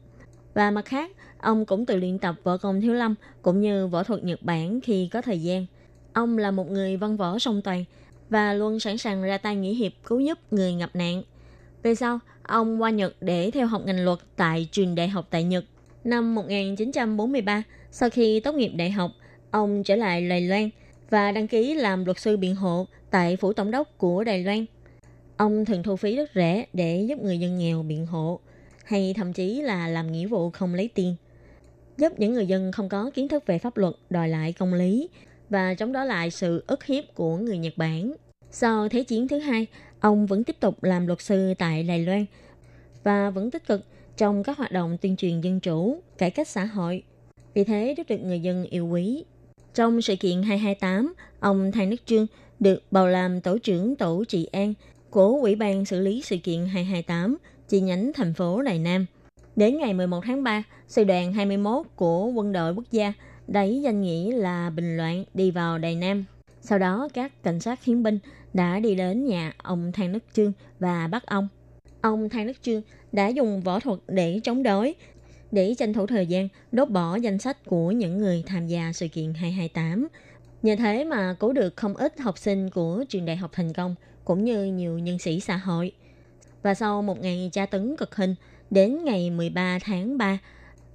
[0.54, 4.02] Và mặt khác, ông cũng tự luyện tập võ công thiếu lâm cũng như võ
[4.02, 5.66] thuật Nhật Bản khi có thời gian.
[6.12, 7.84] Ông là một người văn võ song toàn
[8.30, 11.22] và luôn sẵn sàng ra tay nghĩa hiệp cứu giúp người ngập nạn.
[11.83, 15.45] Về sau, ông qua Nhật để theo học ngành luật tại trường đại học tại
[15.45, 15.64] Nhật.
[16.05, 19.11] Năm 1943, sau khi tốt nghiệp đại học,
[19.51, 20.70] ông trở lại Đài Loan
[21.11, 24.66] và đăng ký làm luật sư biện hộ tại phủ tổng đốc của Đài Loan.
[25.37, 28.41] Ông thường thu phí rất rẻ để giúp người dân nghèo biện hộ,
[28.85, 31.16] hay thậm chí là làm nghĩa vụ không lấy tiền,
[31.97, 35.09] giúp những người dân không có kiến thức về pháp luật đòi lại công lý
[35.51, 38.14] và chống đó lại sự ức hiếp của người Nhật Bản.
[38.51, 39.66] Sau Thế chiến thứ hai,
[40.01, 42.26] ông vẫn tiếp tục làm luật sư tại Đài Loan
[43.03, 43.84] và vẫn tích cực
[44.16, 47.03] trong các hoạt động tuyên truyền dân chủ, cải cách xã hội.
[47.55, 49.24] Vì thế rất được người dân yêu quý.
[49.74, 52.26] Trong sự kiện 228, ông Thang Đức Trương
[52.61, 54.74] được bầu làm tổ trưởng tổ trị an
[55.11, 57.36] của Ủy ban xử lý sự kiện 228
[57.68, 59.07] chi nhánh thành phố Đài Nam.
[59.57, 63.12] Đến ngày 11 tháng 3, sư đoàn 21 của quân đội quốc gia
[63.48, 66.24] đẩy danh nghĩa là bình loạn đi vào Đài Nam.
[66.61, 68.18] Sau đó, các cảnh sát hiến binh
[68.55, 71.48] đã đi đến nhà ông Thang Đức Trương và bắt ông.
[72.01, 72.82] Ông Thang Đức Trương
[73.12, 74.94] đã dùng võ thuật để chống đối,
[75.53, 79.09] để tranh thủ thời gian đốt bỏ danh sách của những người tham gia sự
[79.09, 80.09] kiện 228.
[80.62, 83.94] Nhờ thế mà cứu được không ít học sinh của trường đại học thành công,
[84.24, 85.92] cũng như nhiều nhân sĩ xã hội.
[86.62, 88.34] Và sau một ngày tra tấn cực hình,
[88.70, 90.38] đến ngày 13 tháng 3,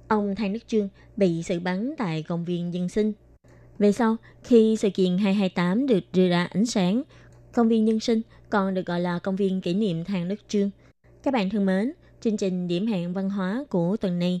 [0.08, 3.12] ông Thang Đức Trương bị xử bắn tại công viên dân sinh.
[3.78, 7.02] Về sau, khi sự kiện 228 được đưa ra ánh sáng,
[7.56, 10.70] công viên nhân sinh còn được gọi là công viên kỷ niệm Thang Đức Trương.
[11.22, 14.40] Các bạn thân mến, chương trình điểm hẹn văn hóa của tuần này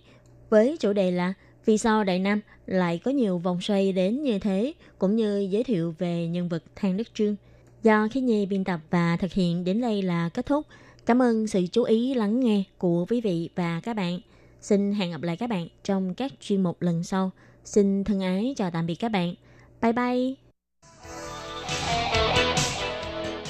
[0.50, 4.38] với chủ đề là vì sao Đại Nam lại có nhiều vòng xoay đến như
[4.38, 7.36] thế, cũng như giới thiệu về nhân vật Thang Đức Trương.
[7.82, 10.66] Do khí nhi biên tập và thực hiện đến đây là kết thúc.
[11.06, 14.20] Cảm ơn sự chú ý lắng nghe của quý vị và các bạn.
[14.60, 17.30] Xin hẹn gặp lại các bạn trong các chuyên mục lần sau.
[17.64, 19.34] Xin thân ái chào tạm biệt các bạn.
[19.82, 20.45] Bye bye!